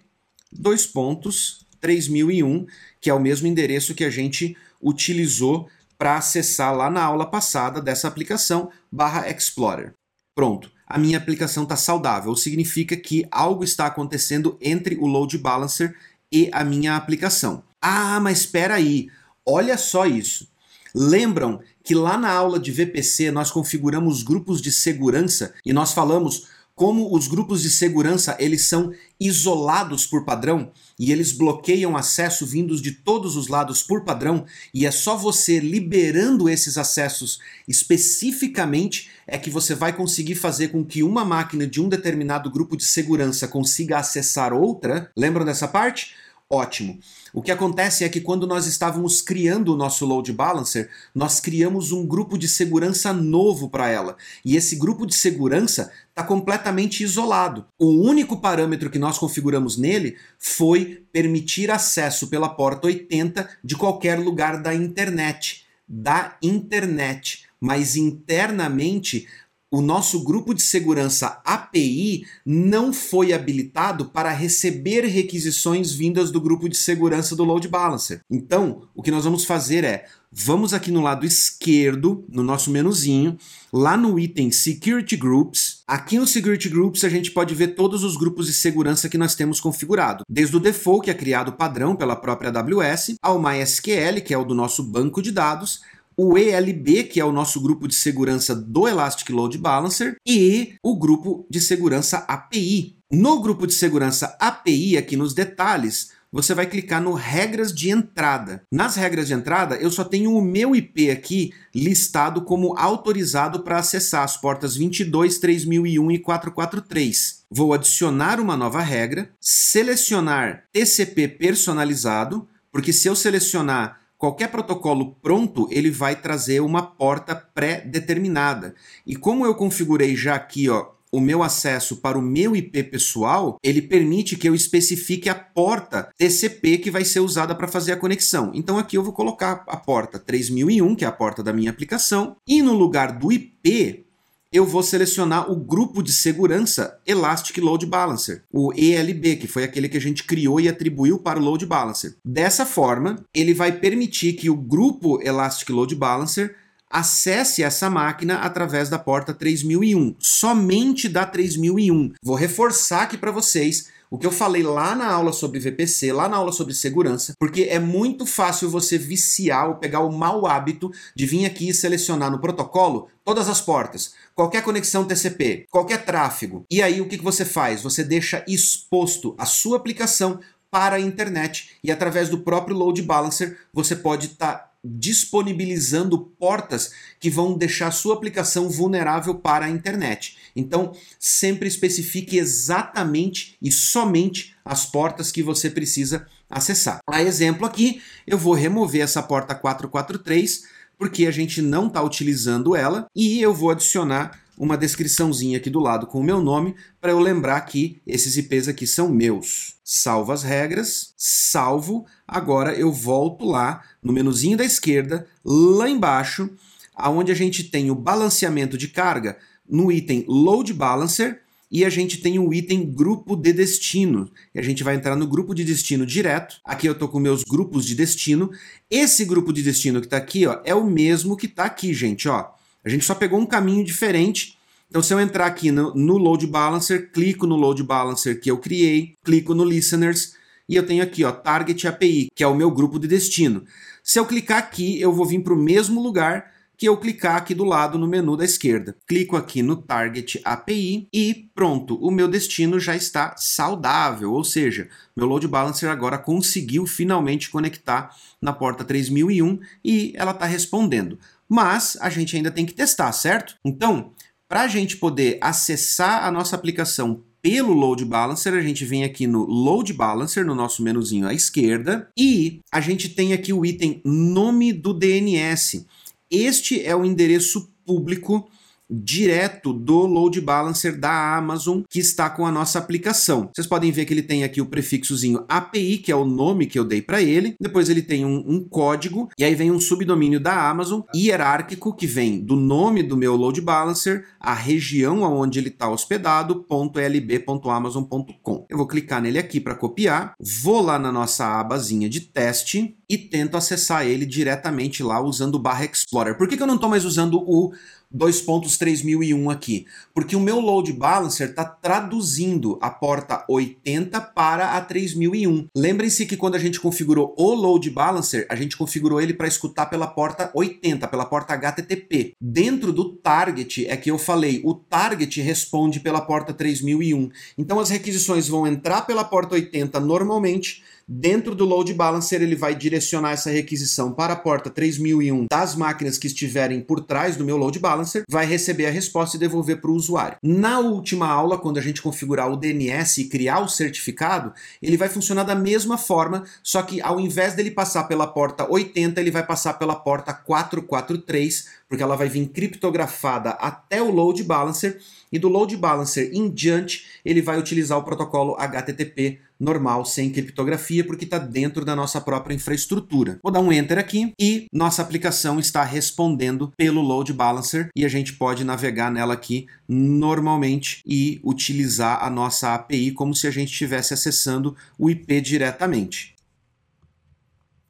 dois 0.52 0.88
pontos 0.88 1.64
3001, 1.80 2.66
que 3.00 3.08
é 3.08 3.14
o 3.14 3.20
mesmo 3.20 3.46
endereço 3.46 3.94
que 3.94 4.04
a 4.04 4.10
gente 4.10 4.58
utilizou 4.82 5.70
para 5.96 6.18
acessar 6.18 6.76
lá 6.76 6.90
na 6.90 7.04
aula 7.04 7.30
passada 7.30 7.80
dessa 7.80 8.08
aplicação 8.08 8.72
barra 8.92 9.30
Explorer. 9.30 9.94
Pronto, 10.34 10.72
a 10.88 10.98
minha 10.98 11.20
aplicação 11.20 11.62
está 11.62 11.76
saudável, 11.76 12.36
significa 12.36 12.98
que 12.98 13.28
algo 13.30 13.64
está 13.64 13.86
acontecendo 13.86 14.58
entre 14.60 14.96
o 14.96 15.06
load 15.06 15.38
balancer 15.38 15.96
e 16.32 16.50
a 16.52 16.64
minha 16.64 16.96
aplicação. 16.96 17.64
Ah, 17.82 18.20
mas 18.20 18.40
espera 18.40 18.76
aí, 18.76 19.10
Olha 19.50 19.78
só 19.78 20.06
isso. 20.06 20.48
Lembram 20.94 21.60
que 21.84 21.96
lá 21.96 22.18
na 22.18 22.32
aula 22.32 22.60
de 22.60 22.72
VPC 22.72 23.32
nós 23.32 23.50
configuramos 23.50 24.22
grupos 24.22 24.62
de 24.62 24.72
segurança 24.72 25.54
e 25.66 25.74
nós 25.74 25.92
falamos 25.92 26.48
como 26.76 27.14
os 27.14 27.28
grupos 27.28 27.62
de 27.62 27.70
segurança 27.70 28.38
eles 28.40 28.70
são 28.70 28.94
isolados 29.20 30.08
por 30.08 30.24
padrão 30.24 30.72
e 30.98 31.12
eles 31.12 31.34
bloqueiam 31.34 31.98
acesso 31.98 32.46
vindos 32.46 32.82
de 32.82 32.92
todos 32.92 33.36
os 33.36 33.50
lados 33.50 33.84
por 33.84 34.06
padrão 34.06 34.46
e 34.74 34.86
é 34.86 34.92
só 34.92 35.18
você 35.18 35.60
liberando 35.60 36.48
esses 36.48 36.78
acessos 36.78 37.40
especificamente 37.68 39.10
é 39.28 39.38
que 39.38 39.50
você 39.50 39.76
vai 39.76 39.92
conseguir 39.92 40.36
fazer 40.36 40.70
com 40.70 40.86
que 40.86 41.04
uma 41.04 41.26
máquina 41.26 41.68
de 41.68 41.82
um 41.82 41.90
determinado 41.90 42.50
grupo 42.50 42.78
de 42.78 42.86
segurança 42.86 43.48
consiga 43.48 43.98
acessar 43.98 44.54
outra. 44.54 45.12
Lembram 45.18 45.44
dessa 45.44 45.68
parte? 45.68 46.16
Ótimo. 46.52 46.98
O 47.32 47.44
que 47.44 47.52
acontece 47.52 48.04
é 48.04 48.10
que 48.10 48.20
quando 48.20 48.48
nós 48.48 48.66
estávamos 48.66 49.22
criando 49.22 49.72
o 49.72 49.78
nosso 49.78 50.04
load 50.04 50.34
balancer, 50.34 50.90
nós 51.14 51.40
criamos 51.40 51.92
um 51.92 52.08
grupo 52.08 52.40
de 52.40 52.48
segurança 52.48 53.14
novo 53.14 53.70
para 53.70 53.88
ela. 53.88 54.18
E 54.44 54.56
esse 54.56 54.76
grupo 54.76 55.06
de 55.06 55.14
segurança 55.14 55.92
está 56.10 56.24
completamente 56.24 57.04
isolado. 57.04 57.68
O 57.78 57.86
único 57.86 58.38
parâmetro 58.38 58.90
que 58.90 58.98
nós 58.98 59.20
configuramos 59.20 59.78
nele 59.78 60.18
foi 60.40 61.06
permitir 61.12 61.70
acesso 61.70 62.28
pela 62.30 62.50
porta 62.50 62.88
80 62.88 63.48
de 63.64 63.76
qualquer 63.76 64.18
lugar 64.18 64.60
da 64.60 64.74
internet. 64.74 65.68
Da 65.88 66.36
internet. 66.42 67.46
Mas 67.62 67.96
internamente 67.96 69.28
o 69.72 69.82
nosso 69.82 70.24
grupo 70.24 70.54
de 70.54 70.62
segurança 70.62 71.42
API 71.46 72.26
não 72.44 72.92
foi 72.92 73.34
habilitado 73.34 74.06
para 74.06 74.32
receber 74.32 75.06
requisições 75.06 75.92
vindas 75.94 76.32
do 76.32 76.42
grupo 76.42 76.68
de 76.68 76.76
segurança 76.76 77.36
do 77.36 77.44
load 77.44 77.68
balancer. 77.68 78.22
Então, 78.30 78.84
o 78.96 79.04
que 79.04 79.12
nós 79.12 79.26
vamos 79.26 79.46
fazer 79.46 79.84
é, 79.84 80.06
vamos 80.32 80.74
aqui 80.74 80.92
no 80.92 81.02
lado 81.02 81.24
esquerdo, 81.24 82.26
no 82.30 82.42
nosso 82.42 82.72
menuzinho, 82.72 83.38
lá 83.72 83.96
no 83.96 84.20
item 84.20 84.52
Security 84.52 85.16
Groups. 85.16 85.84
Aqui 85.88 86.18
no 86.18 86.26
Security 86.26 86.68
Groups 86.70 87.04
a 87.04 87.10
gente 87.10 87.30
pode 87.30 87.54
ver 87.54 87.70
todos 87.70 88.04
os 88.04 88.18
grupos 88.18 88.48
de 88.48 88.54
segurança 88.54 89.08
que 89.08 89.20
nós 89.20 89.36
temos 89.36 89.60
configurado, 89.60 90.24
desde 90.28 90.58
o 90.58 90.60
default, 90.60 91.06
que 91.06 91.12
é 91.12 91.14
criado 91.14 91.54
padrão 91.54 91.96
pela 91.96 92.16
própria 92.16 92.50
AWS, 92.50 93.16
ao 93.22 93.40
MySQL, 93.40 94.22
que 94.26 94.34
é 94.34 94.38
o 94.38 94.46
do 94.46 94.56
nosso 94.56 94.84
banco 94.84 95.22
de 95.22 95.32
dados, 95.32 95.82
o 96.22 96.38
ELB, 96.38 97.06
que 97.06 97.22
é 97.22 97.24
o 97.24 97.32
nosso 97.32 97.62
grupo 97.62 97.88
de 97.88 97.96
segurança 97.96 98.54
do 98.54 98.90
Elastic 98.90 99.30
Load 99.30 99.58
Balancer, 99.58 100.18
e 100.28 100.74
o 100.84 101.00
grupo 101.00 101.48
de 101.50 101.62
segurança 101.62 102.26
API. 102.28 102.98
No 103.10 103.42
grupo 103.42 103.66
de 103.66 103.74
segurança 103.74 104.36
API, 104.38 104.98
aqui 104.98 105.16
nos 105.16 105.34
detalhes, 105.34 106.12
você 106.30 106.54
vai 106.54 106.66
clicar 106.66 107.02
no 107.02 107.14
regras 107.14 107.74
de 107.74 107.90
entrada. 107.90 108.64
Nas 108.70 108.98
regras 108.98 109.28
de 109.28 109.34
entrada, 109.34 109.78
eu 109.78 109.90
só 109.90 110.04
tenho 110.04 110.36
o 110.36 110.42
meu 110.42 110.76
IP 110.76 111.10
aqui 111.10 111.54
listado 111.74 112.42
como 112.42 112.78
autorizado 112.78 113.62
para 113.62 113.80
acessar 113.80 114.24
as 114.24 114.36
portas 114.36 114.76
22, 114.76 115.40
3001 115.40 116.12
e 116.12 116.20
443. 116.20 117.44
Vou 117.50 117.74
adicionar 117.74 118.42
uma 118.42 118.58
nova 118.58 118.82
regra, 118.82 119.32
selecionar 119.40 120.66
TCP 120.74 121.30
personalizado, 121.30 122.46
porque 122.74 122.92
se 122.92 123.08
eu 123.08 123.16
selecionar 123.16 124.00
qualquer 124.20 124.52
protocolo 124.52 125.16
pronto, 125.22 125.68
ele 125.72 125.90
vai 125.90 126.16
trazer 126.16 126.60
uma 126.60 126.84
porta 126.84 127.34
pré-determinada. 127.34 128.76
E 129.08 129.16
como 129.16 129.46
eu 129.46 129.56
configurei 129.56 130.16
já 130.16 130.36
aqui, 130.36 130.70
ó, 130.70 130.90
o 131.12 131.20
meu 131.20 131.42
acesso 131.42 131.98
para 131.98 132.20
o 132.20 132.22
meu 132.22 132.56
IP 132.56 132.84
pessoal, 132.84 133.58
ele 133.64 133.82
permite 133.82 134.36
que 134.36 134.48
eu 134.48 134.54
especifique 134.54 135.28
a 135.28 135.34
porta 135.34 136.10
TCP 136.18 136.78
que 136.78 136.92
vai 136.92 137.04
ser 137.04 137.22
usada 137.22 137.56
para 137.56 137.68
fazer 137.68 137.94
a 137.94 137.98
conexão. 137.98 138.52
Então 138.54 138.78
aqui 138.78 138.96
eu 138.96 139.04
vou 139.04 139.14
colocar 139.14 139.64
a 139.68 139.78
porta 139.78 140.20
3001, 140.20 140.96
que 140.96 141.06
é 141.06 141.08
a 141.08 141.12
porta 141.12 141.42
da 141.42 141.54
minha 141.54 141.72
aplicação, 141.72 142.36
e 142.48 142.62
no 142.62 142.74
lugar 142.74 143.18
do 143.18 143.32
IP 143.32 144.06
eu 144.52 144.66
vou 144.66 144.82
selecionar 144.82 145.52
o 145.52 145.56
grupo 145.56 146.02
de 146.02 146.12
segurança 146.12 147.00
Elastic 147.06 147.58
Load 147.58 147.86
Balancer, 147.86 148.44
o 148.52 148.74
ELB, 148.74 149.36
que 149.36 149.48
foi 149.48 149.64
aquele 149.64 149.88
que 149.88 149.98
a 149.98 150.02
gente 150.02 150.24
criou 150.24 150.60
e 150.60 150.68
atribuiu 150.68 151.20
para 151.20 151.40
o 151.40 151.44
Load 151.44 151.66
Balancer. 151.66 152.16
Dessa 152.26 152.66
forma, 152.66 153.24
ele 153.34 153.54
vai 153.54 153.72
permitir 153.72 154.34
que 154.34 154.50
o 154.50 154.56
grupo 154.56 155.22
Elastic 155.22 155.70
Load 155.70 155.94
Balancer 155.96 156.56
acesse 156.90 157.62
essa 157.62 157.90
máquina 157.90 158.40
através 158.40 158.90
da 158.90 158.98
porta 158.98 159.34
3001, 159.34 160.16
somente 160.18 161.08
da 161.08 161.26
3001. 161.26 162.14
Vou 162.24 162.36
reforçar 162.36 163.04
aqui 163.04 163.18
para 163.18 163.32
vocês 163.32 163.90
o 164.10 164.18
que 164.18 164.26
eu 164.26 164.32
falei 164.32 164.64
lá 164.64 164.96
na 164.96 165.08
aula 165.08 165.32
sobre 165.32 165.60
VPC, 165.60 166.12
lá 166.12 166.28
na 166.28 166.38
aula 166.38 166.52
sobre 166.52 166.74
segurança, 166.74 167.34
porque 167.40 167.64
é 167.64 167.80
muito 167.80 168.26
fácil 168.26 168.70
você 168.70 168.98
viciar 168.98 169.70
ou 169.70 169.76
pegar 169.76 170.00
o 170.00 170.12
mau 170.12 170.48
hábito 170.48 170.92
de 171.16 171.26
vir 171.26 171.46
aqui 171.46 171.70
e 171.70 171.74
selecionar 171.74 172.32
no 172.32 172.40
protocolo 172.40 173.08
todas 173.24 173.48
as 173.48 173.62
portas, 173.62 174.14
qualquer 174.34 174.64
conexão 174.64 175.06
TCP, 175.06 175.68
qualquer 175.70 176.04
tráfego. 176.04 176.66
E 176.72 176.82
aí 176.82 177.00
o 177.02 177.08
que 177.08 177.18
você 177.18 177.46
faz? 177.46 177.84
Você 177.84 178.04
deixa 178.04 178.44
exposto 178.48 179.36
a 179.38 179.46
sua 179.46 179.78
aplicação 179.78 180.40
para 180.72 180.96
a 180.96 181.00
internet 181.00 181.78
e 181.84 181.92
através 181.92 182.30
do 182.30 182.40
próprio 182.40 182.76
load 182.76 183.02
balancer 183.02 183.58
você 183.74 183.96
pode 183.96 184.28
estar 184.28 184.54
tá 184.54 184.69
disponibilizando 184.84 186.18
portas 186.40 186.92
que 187.20 187.30
vão 187.30 187.58
deixar 187.58 187.92
sua 187.92 188.16
aplicação 188.16 188.70
vulnerável 188.70 189.36
para 189.36 189.66
a 189.66 189.70
internet. 189.70 190.38
Então, 190.56 190.94
sempre 191.20 191.68
especifique 191.68 192.38
exatamente 192.38 193.58
e 193.62 193.72
somente 193.72 194.56
as 194.64 194.86
portas 194.86 195.32
que 195.32 195.44
você 195.44 195.70
precisa 195.70 196.26
acessar. 196.50 197.00
A 197.08 197.22
exemplo 197.22 197.66
aqui, 197.66 198.02
eu 198.26 198.38
vou 198.38 198.54
remover 198.54 199.02
essa 199.02 199.22
porta 199.22 199.54
443 199.54 200.64
porque 200.98 201.26
a 201.26 201.32
gente 201.32 201.62
não 201.62 201.88
está 201.88 202.02
utilizando 202.02 202.76
ela 202.76 203.08
e 203.16 203.42
eu 203.42 203.54
vou 203.54 203.70
adicionar 203.70 204.40
uma 204.58 204.78
descriçãozinha 204.78 205.58
aqui 205.58 205.70
do 205.70 205.80
lado 205.80 206.06
com 206.06 206.20
o 206.20 206.24
meu 206.24 206.42
nome 206.42 206.76
para 207.00 207.12
eu 207.12 207.20
lembrar 207.20 207.62
que 207.62 208.02
esses 208.06 208.36
IPs 208.36 208.68
aqui 208.68 208.86
são 208.86 209.08
meus. 209.08 209.79
Salvo 209.92 210.32
as 210.32 210.44
regras, 210.44 211.16
salvo, 211.18 212.06
agora 212.28 212.76
eu 212.76 212.92
volto 212.92 213.44
lá 213.44 213.82
no 214.04 214.14
menuzinho 214.14 214.56
da 214.56 214.64
esquerda, 214.64 215.26
lá 215.44 215.90
embaixo, 215.90 216.48
aonde 216.94 217.32
a 217.32 217.36
gente 217.36 217.64
tem 217.64 217.90
o 217.90 217.96
balanceamento 217.96 218.78
de 218.78 218.88
carga 218.88 219.40
no 219.68 219.92
item 219.92 220.24
Load 220.28 220.72
Balancer 220.76 221.42
e 221.72 221.84
a 221.84 221.90
gente 221.90 222.22
tem 222.22 222.38
o 222.38 222.54
item 222.54 222.86
grupo 222.86 223.36
de 223.36 223.52
destino. 223.52 224.30
E 224.54 224.60
a 224.60 224.62
gente 224.62 224.84
vai 224.84 224.94
entrar 224.94 225.16
no 225.16 225.26
grupo 225.26 225.56
de 225.56 225.64
destino 225.64 226.06
direto. 226.06 226.58
Aqui 226.64 226.86
eu 226.86 226.94
estou 226.94 227.08
com 227.08 227.20
meus 227.20 227.44
grupos 227.44 227.84
de 227.84 227.96
destino. 227.96 228.52
Esse 228.92 229.26
grupo 229.26 229.52
de 229.52 229.64
destino 229.64 230.02
que 230.02 230.06
está 230.06 230.18
aqui 230.18 230.46
ó, 230.46 230.62
é 230.64 230.76
o 230.76 230.86
mesmo 230.86 231.36
que 231.36 231.48
está 231.48 231.64
aqui, 231.64 231.96
gente. 231.96 232.30
Ó. 232.30 232.48
A 232.86 232.90
gente 232.90 233.04
só 233.04 233.16
pegou 233.16 233.40
um 233.40 233.46
caminho 233.48 233.84
diferente. 233.84 234.59
Então, 234.90 235.04
se 235.04 235.14
eu 235.14 235.20
entrar 235.20 235.46
aqui 235.46 235.72
no, 235.72 235.94
no 235.94 236.18
Load 236.18 236.48
Balancer, 236.48 237.12
clico 237.12 237.46
no 237.46 237.56
Load 237.56 237.84
Balancer 237.84 238.42
que 238.42 238.50
eu 238.50 238.58
criei, 238.58 239.16
clico 239.24 239.54
no 239.54 239.64
Listeners 239.64 240.34
e 240.68 240.76
eu 240.76 240.86
tenho 240.86 241.04
aqui, 241.04 241.24
ó, 241.24 241.32
Target 241.32 241.88
API, 241.88 242.30
que 242.36 242.44
é 242.44 242.48
o 242.48 242.56
meu 242.56 242.72
grupo 242.72 242.98
de 242.98 243.08
destino. 243.08 243.64
Se 244.04 244.20
eu 244.20 244.26
clicar 244.26 244.58
aqui, 244.58 245.00
eu 245.00 245.14
vou 245.14 245.26
vir 245.26 245.44
para 245.44 245.54
o 245.54 245.58
mesmo 245.58 246.02
lugar 246.02 246.52
que 246.76 246.88
eu 246.88 246.96
clicar 246.98 247.36
aqui 247.36 247.54
do 247.54 247.66
lado 247.66 248.00
no 248.00 248.08
menu 248.08 248.38
da 248.38 248.46
esquerda. 248.46 248.96
Clico 249.06 249.36
aqui 249.36 249.62
no 249.62 249.76
Target 249.76 250.40
API 250.46 251.10
e 251.14 251.50
pronto, 251.54 251.96
o 251.96 252.10
meu 252.10 252.28
destino 252.28 252.80
já 252.80 252.96
está 252.96 253.36
saudável, 253.38 254.32
ou 254.32 254.46
seja, 254.46 254.88
meu 255.16 255.28
load 255.28 255.46
balancer 255.46 255.90
agora 255.90 256.18
conseguiu 256.18 256.88
finalmente 256.88 257.50
conectar 257.50 258.16
na 258.42 258.54
porta 258.54 258.86
3001 258.86 259.60
e 259.84 260.14
ela 260.16 260.32
está 260.32 260.46
respondendo. 260.46 261.20
Mas 261.50 261.98
a 262.00 262.10
gente 262.10 262.38
ainda 262.38 262.50
tem 262.50 262.66
que 262.66 262.74
testar, 262.74 263.12
certo? 263.12 263.56
Então, 263.66 264.14
para 264.50 264.64
a 264.64 264.68
gente 264.68 264.98
poder 264.98 265.38
acessar 265.40 266.26
a 266.26 266.32
nossa 266.32 266.56
aplicação 266.56 267.24
pelo 267.40 267.72
Load 267.72 268.04
Balancer, 268.04 268.54
a 268.54 268.62
gente 268.62 268.84
vem 268.84 269.04
aqui 269.04 269.28
no 269.28 269.46
Load 269.46 269.94
Balancer, 269.94 270.44
no 270.44 270.56
nosso 270.56 270.82
menuzinho 270.82 271.28
à 271.28 271.34
esquerda, 271.34 272.10
e 272.18 272.60
a 272.72 272.82
gente 272.82 273.10
tem 273.10 273.32
aqui 273.32 273.54
o 273.54 273.64
item 273.64 274.02
Nome 274.04 274.74
do 274.74 274.92
DNS. 274.92 275.86
Este 276.32 276.84
é 276.84 276.96
o 276.96 277.06
endereço 277.06 277.72
público 277.86 278.50
direto 278.90 279.72
do 279.72 280.06
load 280.06 280.42
balancer 280.42 280.98
da 280.98 281.36
Amazon 281.38 281.82
que 281.90 282.00
está 282.00 282.30
com 282.30 282.46
a 282.46 282.52
nossa 282.52 282.80
aplicação. 282.80 283.50
Vocês 283.54 283.68
podem 283.68 283.92
ver 283.92 284.06
que 284.06 284.14
ele 284.14 284.24
tem 284.24 284.44
aqui 284.44 284.62
o 284.62 284.66
prefixozinho 284.66 285.46
API, 285.48 285.98
que 285.98 286.12
é 286.12 286.16
o 286.16 286.26
nome 286.26 286.66
que 286.66 286.80
eu 286.80 286.84
dei 286.84 287.02
para 287.02 287.22
ele. 287.22 287.56
Depois 287.60 287.90
ele 287.90 288.02
tem 288.02 288.26
um, 288.26 288.44
um, 288.48 288.64
código 288.64 289.30
e 289.38 289.44
aí 289.44 289.54
vem 289.56 289.72
um 289.72 289.80
subdomínio 289.80 290.40
da 290.40 290.70
Amazon 290.70 291.02
hierárquico 291.14 291.96
que 291.96 292.08
vem 292.08 292.40
do 292.40 292.56
nome 292.56 293.04
do 293.04 293.18
meu 293.18 293.36
load 293.36 293.62
balancer, 293.62 294.26
a 294.40 294.54
região 294.54 295.22
onde 295.22 295.60
ele 295.60 295.70
está 295.70 295.90
hospedado, 295.90 296.66
.lb.amazon.com. 296.70 298.66
Eu 298.70 298.78
vou 298.78 298.88
clicar 298.88 299.22
nele 299.22 299.38
aqui 299.38 299.60
para 299.60 299.76
copiar, 299.76 300.34
vou 300.40 300.82
lá 300.82 300.98
na 300.98 301.12
nossa 301.12 301.60
abazinha 301.60 302.10
de 302.10 302.22
teste 302.22 302.96
e 303.10 303.18
tento 303.18 303.58
acessar 303.58 304.06
ele 304.06 304.26
diretamente 304.26 305.02
lá 305.02 305.20
usando 305.20 305.56
o 305.56 305.60
barra 305.60 305.86
Explorer. 305.86 306.38
Por 306.38 306.48
que, 306.48 306.56
que 306.56 306.64
eu 306.64 306.68
não 306.68 306.76
estou 306.76 306.90
mais 306.90 307.06
usando 307.06 307.40
o 307.40 307.74
2.3001 308.16 309.52
aqui, 309.52 309.86
porque 310.14 310.36
o 310.36 310.40
meu 310.40 310.60
load 310.60 310.92
balancer 310.94 311.50
está 311.50 311.64
traduzindo 311.64 312.78
a 312.82 312.90
porta 312.90 313.46
80 313.48 314.20
para 314.22 314.76
a 314.76 314.82
3001. 314.82 315.68
Lembrem-se 315.76 316.26
que 316.26 316.38
quando 316.38 316.56
a 316.56 316.60
gente 316.60 316.80
configurou 316.80 317.36
o 317.38 317.54
load 317.54 317.90
balancer, 317.90 318.48
a 318.50 318.56
gente 318.56 318.76
configurou 318.76 319.22
ele 319.22 319.34
para 319.34 319.48
escutar 319.48 319.86
pela 319.86 320.08
porta 320.08 320.52
80, 320.54 321.08
pela 321.08 321.26
porta 321.26 321.54
HTTP. 321.54 322.34
Dentro 322.42 322.92
do 322.92 323.14
target 323.14 323.86
é 323.88 323.96
que 323.96 324.10
eu 324.10 324.18
falei, 324.18 324.62
o 324.64 324.74
target 324.74 325.42
responde 325.42 326.00
pela 326.00 326.22
porta 326.22 326.54
3001. 326.54 327.30
Então 327.58 327.80
as 327.80 327.90
requisições 327.90 328.48
vão 328.48 328.66
entrar 328.66 329.02
pela 329.04 329.24
porta 329.24 329.56
80 329.56 330.00
normalmente, 330.00 330.84
Dentro 331.12 331.56
do 331.56 331.66
load 331.66 331.92
balancer, 331.96 332.40
ele 332.40 332.56
vai 332.56 332.76
direcionar 332.76 333.32
essa 333.32 333.50
requisição 333.50 334.14
para 334.14 334.34
a 334.34 334.36
porta 334.36 334.70
3001 334.70 335.48
das 335.50 335.74
máquinas 335.76 336.20
que 336.20 336.28
estiverem 336.28 336.82
por 336.82 337.02
trás 337.02 337.36
do 337.36 337.44
meu 337.44 337.58
load 337.58 337.80
balancer, 337.80 338.22
vai 338.30 338.46
receber 338.46 338.86
a 338.86 338.92
resposta 338.92 339.36
e 339.36 339.40
devolver 339.40 339.82
para 339.82 339.90
o 339.90 339.96
usuário. 339.96 340.38
Na 340.44 340.78
última 340.78 341.28
aula, 341.28 341.58
quando 341.58 341.80
a 341.80 341.82
gente 341.82 342.00
configurar 342.00 342.52
o 342.52 342.56
DNS 342.56 343.22
e 343.22 343.28
criar 343.28 343.60
o 343.62 343.68
certificado, 343.68 344.54
ele 344.80 344.98
vai 344.98 345.10
funcionar 345.10 345.42
da 345.46 345.56
mesma 345.56 345.98
forma, 345.98 346.44
só 346.62 346.84
que 346.84 347.02
ao 347.02 347.20
invés 347.20 347.56
dele 347.56 347.72
passar 347.72 348.04
pela 348.04 348.28
porta 348.28 348.72
80, 348.72 349.20
ele 349.20 349.32
vai 349.32 349.44
passar 349.44 349.80
pela 349.80 349.96
porta 349.96 350.32
443, 350.32 351.70
porque 351.88 352.04
ela 352.04 352.16
vai 352.16 352.30
vir 352.30 352.50
criptografada 352.50 353.50
até 353.50 354.00
o 354.00 354.12
load 354.12 354.44
balancer 354.44 355.00
e 355.32 355.40
do 355.40 355.48
load 355.48 355.76
balancer 355.78 356.32
em 356.34 356.50
diante 356.50 357.06
ele 357.24 357.42
vai 357.42 357.60
utilizar 357.60 357.98
o 357.98 358.04
protocolo 358.04 358.56
HTTP 358.58 359.40
normal, 359.60 360.06
sem 360.06 360.30
criptografia, 360.30 361.04
porque 361.04 361.26
está 361.26 361.38
dentro 361.38 361.84
da 361.84 361.96
nossa 361.96 362.22
própria 362.22 362.56
infraestrutura. 362.56 363.40
Vou 363.44 363.52
dar 363.52 363.60
um 363.60 363.74
Enter 363.74 363.98
aqui 363.98 364.34
e 364.40 364.68
nossa 364.72 365.02
aplicação 365.02 365.60
está 365.60 365.84
respondendo 365.84 366.72
pelo 366.78 367.02
load 367.02 367.34
balancer 367.34 367.90
e 367.96 368.06
a 368.06 368.08
gente 368.08 368.34
pode 368.34 368.64
navegar 368.64 369.12
nela 369.12 369.34
aqui 369.34 369.68
normalmente 369.88 371.02
e 371.06 371.42
utilizar 371.44 372.24
a 372.24 372.30
nossa 372.30 372.74
API 372.74 373.12
como 373.12 373.36
se 373.36 373.48
a 373.48 373.52
gente 373.52 373.72
estivesse 373.72 374.14
acessando 374.14 374.76
o 374.98 375.10
IP 375.10 375.42
diretamente. 375.42 376.36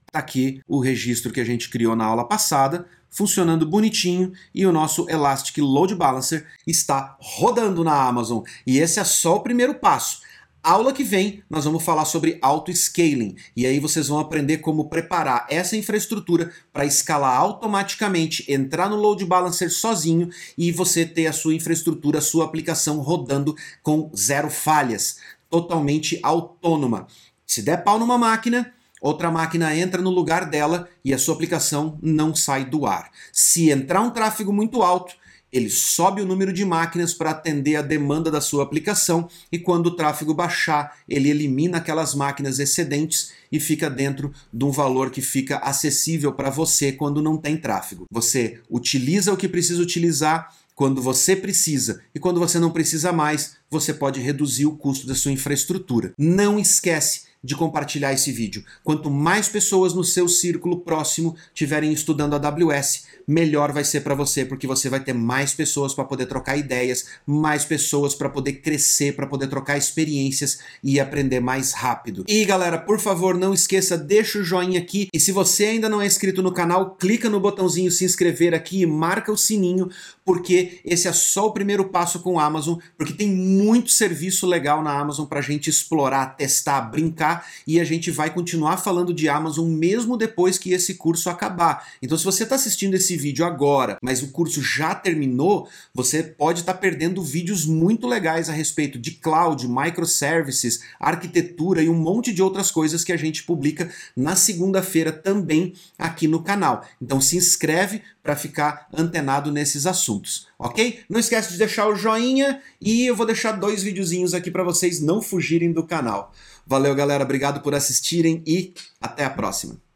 Está 0.07 0.19
aqui 0.19 0.59
o 0.67 0.79
registro 0.79 1.31
que 1.31 1.39
a 1.39 1.45
gente 1.45 1.69
criou 1.69 1.95
na 1.95 2.03
aula 2.03 2.27
passada, 2.27 2.87
funcionando 3.09 3.65
bonitinho 3.65 4.31
e 4.53 4.65
o 4.65 4.71
nosso 4.71 5.09
Elastic 5.09 5.57
Load 5.57 5.95
Balancer 5.95 6.45
está 6.65 7.17
rodando 7.19 7.83
na 7.83 8.07
Amazon. 8.07 8.43
E 8.65 8.79
esse 8.79 8.99
é 8.99 9.03
só 9.03 9.35
o 9.35 9.41
primeiro 9.41 9.75
passo. 9.75 10.21
Aula 10.61 10.91
que 10.91 11.05
vem 11.05 11.41
nós 11.49 11.63
vamos 11.63 11.83
falar 11.83 12.03
sobre 12.03 12.37
auto-scaling 12.41 13.37
e 13.55 13.65
aí 13.65 13.79
vocês 13.79 14.09
vão 14.09 14.19
aprender 14.19 14.57
como 14.57 14.89
preparar 14.89 15.47
essa 15.49 15.77
infraestrutura 15.77 16.51
para 16.73 16.85
escalar 16.85 17.37
automaticamente, 17.37 18.43
entrar 18.51 18.89
no 18.89 18.97
load 18.97 19.23
balancer 19.25 19.71
sozinho 19.71 20.29
e 20.57 20.69
você 20.69 21.05
ter 21.05 21.27
a 21.27 21.33
sua 21.33 21.55
infraestrutura, 21.55 22.19
a 22.19 22.21
sua 22.21 22.43
aplicação 22.43 22.99
rodando 22.99 23.55
com 23.81 24.11
zero 24.13 24.49
falhas, 24.49 25.19
totalmente 25.49 26.19
autônoma. 26.21 27.07
Se 27.47 27.61
der 27.61 27.81
pau 27.83 27.97
numa 27.97 28.17
máquina, 28.17 28.73
outra 29.01 29.31
máquina 29.31 29.75
entra 29.75 30.01
no 30.01 30.09
lugar 30.09 30.49
dela 30.49 30.87
e 31.03 31.13
a 31.13 31.17
sua 31.17 31.33
aplicação 31.35 31.97
não 32.01 32.35
sai 32.35 32.65
do 32.65 32.85
ar. 32.85 33.11
Se 33.31 33.69
entrar 33.69 34.01
um 34.01 34.11
tráfego 34.11 34.53
muito 34.53 34.81
alto, 34.81 35.13
ele 35.51 35.69
sobe 35.69 36.21
o 36.21 36.25
número 36.25 36.53
de 36.53 36.63
máquinas 36.63 37.13
para 37.13 37.31
atender 37.31 37.75
a 37.75 37.81
demanda 37.81 38.29
da 38.29 38.39
sua 38.39 38.63
aplicação 38.63 39.27
e 39.51 39.57
quando 39.57 39.87
o 39.87 39.95
tráfego 39.95 40.33
baixar, 40.33 40.97
ele 41.07 41.29
elimina 41.29 41.77
aquelas 41.77 42.13
máquinas 42.13 42.59
excedentes 42.59 43.31
e 43.51 43.59
fica 43.59 43.89
dentro 43.89 44.31
de 44.53 44.63
um 44.63 44.71
valor 44.71 45.09
que 45.09 45.21
fica 45.21 45.57
acessível 45.57 46.33
para 46.33 46.49
você 46.49 46.91
quando 46.91 47.21
não 47.21 47.35
tem 47.37 47.57
tráfego. 47.57 48.05
Você 48.11 48.59
utiliza 48.69 49.33
o 49.33 49.37
que 49.37 49.47
precisa 49.47 49.81
utilizar 49.81 50.53
quando 50.75 51.01
você 51.01 51.35
precisa 51.35 52.01
e 52.15 52.19
quando 52.19 52.39
você 52.39 52.57
não 52.59 52.71
precisa 52.71 53.11
mais, 53.11 53.57
você 53.69 53.93
pode 53.93 54.21
reduzir 54.21 54.65
o 54.65 54.77
custo 54.77 55.07
da 55.07 55.15
sua 55.15 55.31
infraestrutura. 55.31 56.13
Não 56.17 56.57
esquece 56.57 57.23
de 57.43 57.55
compartilhar 57.55 58.13
esse 58.13 58.31
vídeo. 58.31 58.63
Quanto 58.83 59.09
mais 59.09 59.47
pessoas 59.47 59.93
no 59.93 60.03
seu 60.03 60.27
círculo 60.27 60.81
próximo 60.81 61.35
tiverem 61.53 61.93
estudando 61.93 62.33
AWS, 62.33 63.05
melhor 63.29 63.71
vai 63.71 63.83
ser 63.83 64.01
para 64.01 64.15
você, 64.15 64.43
porque 64.43 64.65
você 64.65 64.89
vai 64.89 64.99
ter 64.99 65.13
mais 65.13 65.53
pessoas 65.53 65.93
para 65.93 66.03
poder 66.03 66.25
trocar 66.25 66.57
ideias, 66.57 67.05
mais 67.27 67.63
pessoas 67.63 68.15
para 68.15 68.27
poder 68.27 68.53
crescer, 68.53 69.15
para 69.15 69.27
poder 69.27 69.47
trocar 69.47 69.77
experiências 69.77 70.59
e 70.83 70.99
aprender 70.99 71.39
mais 71.39 71.71
rápido. 71.73 72.25
E 72.27 72.43
galera, 72.43 72.79
por 72.79 72.99
favor, 72.99 73.37
não 73.37 73.53
esqueça, 73.53 73.95
deixa 73.95 74.39
o 74.39 74.43
joinha 74.43 74.79
aqui 74.79 75.09
e 75.13 75.19
se 75.19 75.31
você 75.31 75.65
ainda 75.65 75.87
não 75.87 76.01
é 76.01 76.07
inscrito 76.07 76.41
no 76.41 76.51
canal, 76.51 76.95
clica 76.95 77.29
no 77.29 77.39
botãozinho 77.39 77.91
se 77.91 78.03
inscrever 78.03 78.55
aqui 78.55 78.81
e 78.81 78.85
marca 78.87 79.31
o 79.31 79.37
sininho, 79.37 79.91
porque 80.25 80.79
esse 80.83 81.07
é 81.07 81.13
só 81.13 81.45
o 81.45 81.53
primeiro 81.53 81.85
passo 81.85 82.21
com 82.21 82.39
a 82.39 82.45
Amazon, 82.45 82.79
porque 82.97 83.13
tem 83.13 83.29
muito 83.29 83.91
serviço 83.91 84.47
legal 84.47 84.81
na 84.81 84.97
Amazon 84.97 85.27
para 85.27 85.37
a 85.37 85.43
gente 85.43 85.69
explorar, 85.69 86.35
testar, 86.35 86.81
brincar 86.81 87.45
e 87.67 87.79
a 87.79 87.83
gente 87.83 88.09
vai 88.09 88.33
continuar 88.33 88.77
falando 88.77 89.13
de 89.13 89.29
Amazon 89.29 89.67
mesmo 89.67 90.17
depois 90.17 90.57
que 90.57 90.71
esse 90.71 90.95
curso 90.95 91.29
acabar. 91.29 91.87
Então, 92.01 92.17
se 92.17 92.25
você 92.25 92.41
está 92.41 92.55
assistindo 92.55 92.95
esse 92.95 93.18
vídeo 93.19 93.45
agora, 93.45 93.97
mas 94.01 94.21
o 94.21 94.31
curso 94.31 94.61
já 94.61 94.95
terminou, 94.95 95.67
você 95.93 96.23
pode 96.23 96.61
estar 96.61 96.73
tá 96.73 96.79
perdendo 96.79 97.21
vídeos 97.21 97.65
muito 97.65 98.07
legais 98.07 98.49
a 98.49 98.53
respeito 98.53 98.97
de 98.97 99.11
cloud, 99.11 99.67
microservices, 99.67 100.81
arquitetura 100.99 101.81
e 101.83 101.89
um 101.89 101.95
monte 101.95 102.33
de 102.33 102.41
outras 102.41 102.71
coisas 102.71 103.03
que 103.03 103.11
a 103.11 103.17
gente 103.17 103.43
publica 103.43 103.89
na 104.15 104.35
segunda-feira 104.35 105.11
também 105.11 105.73
aqui 105.97 106.27
no 106.27 106.41
canal. 106.41 106.85
Então, 107.01 107.19
se 107.19 107.37
inscreve 107.37 108.01
para 108.23 108.35
ficar 108.35 108.87
antenado 108.93 109.51
nesses 109.51 109.85
assuntos, 109.85 110.47
ok? 110.57 110.99
Não 111.09 111.19
esquece 111.19 111.51
de 111.51 111.57
deixar 111.57 111.87
o 111.87 111.95
joinha 111.95 112.61
e 112.79 113.05
eu 113.05 113.15
vou 113.15 113.25
deixar 113.25 113.53
dois 113.53 113.81
videozinhos 113.81 114.33
aqui 114.33 114.51
para 114.51 114.63
vocês 114.63 114.99
não 114.99 115.21
fugirem 115.21 115.71
do 115.71 115.83
canal. 115.83 116.31
Valeu, 116.65 116.93
galera, 116.93 117.23
obrigado 117.23 117.61
por 117.61 117.73
assistirem 117.73 118.43
e 118.45 118.73
até 119.01 119.25
a 119.25 119.29
próxima. 119.29 119.88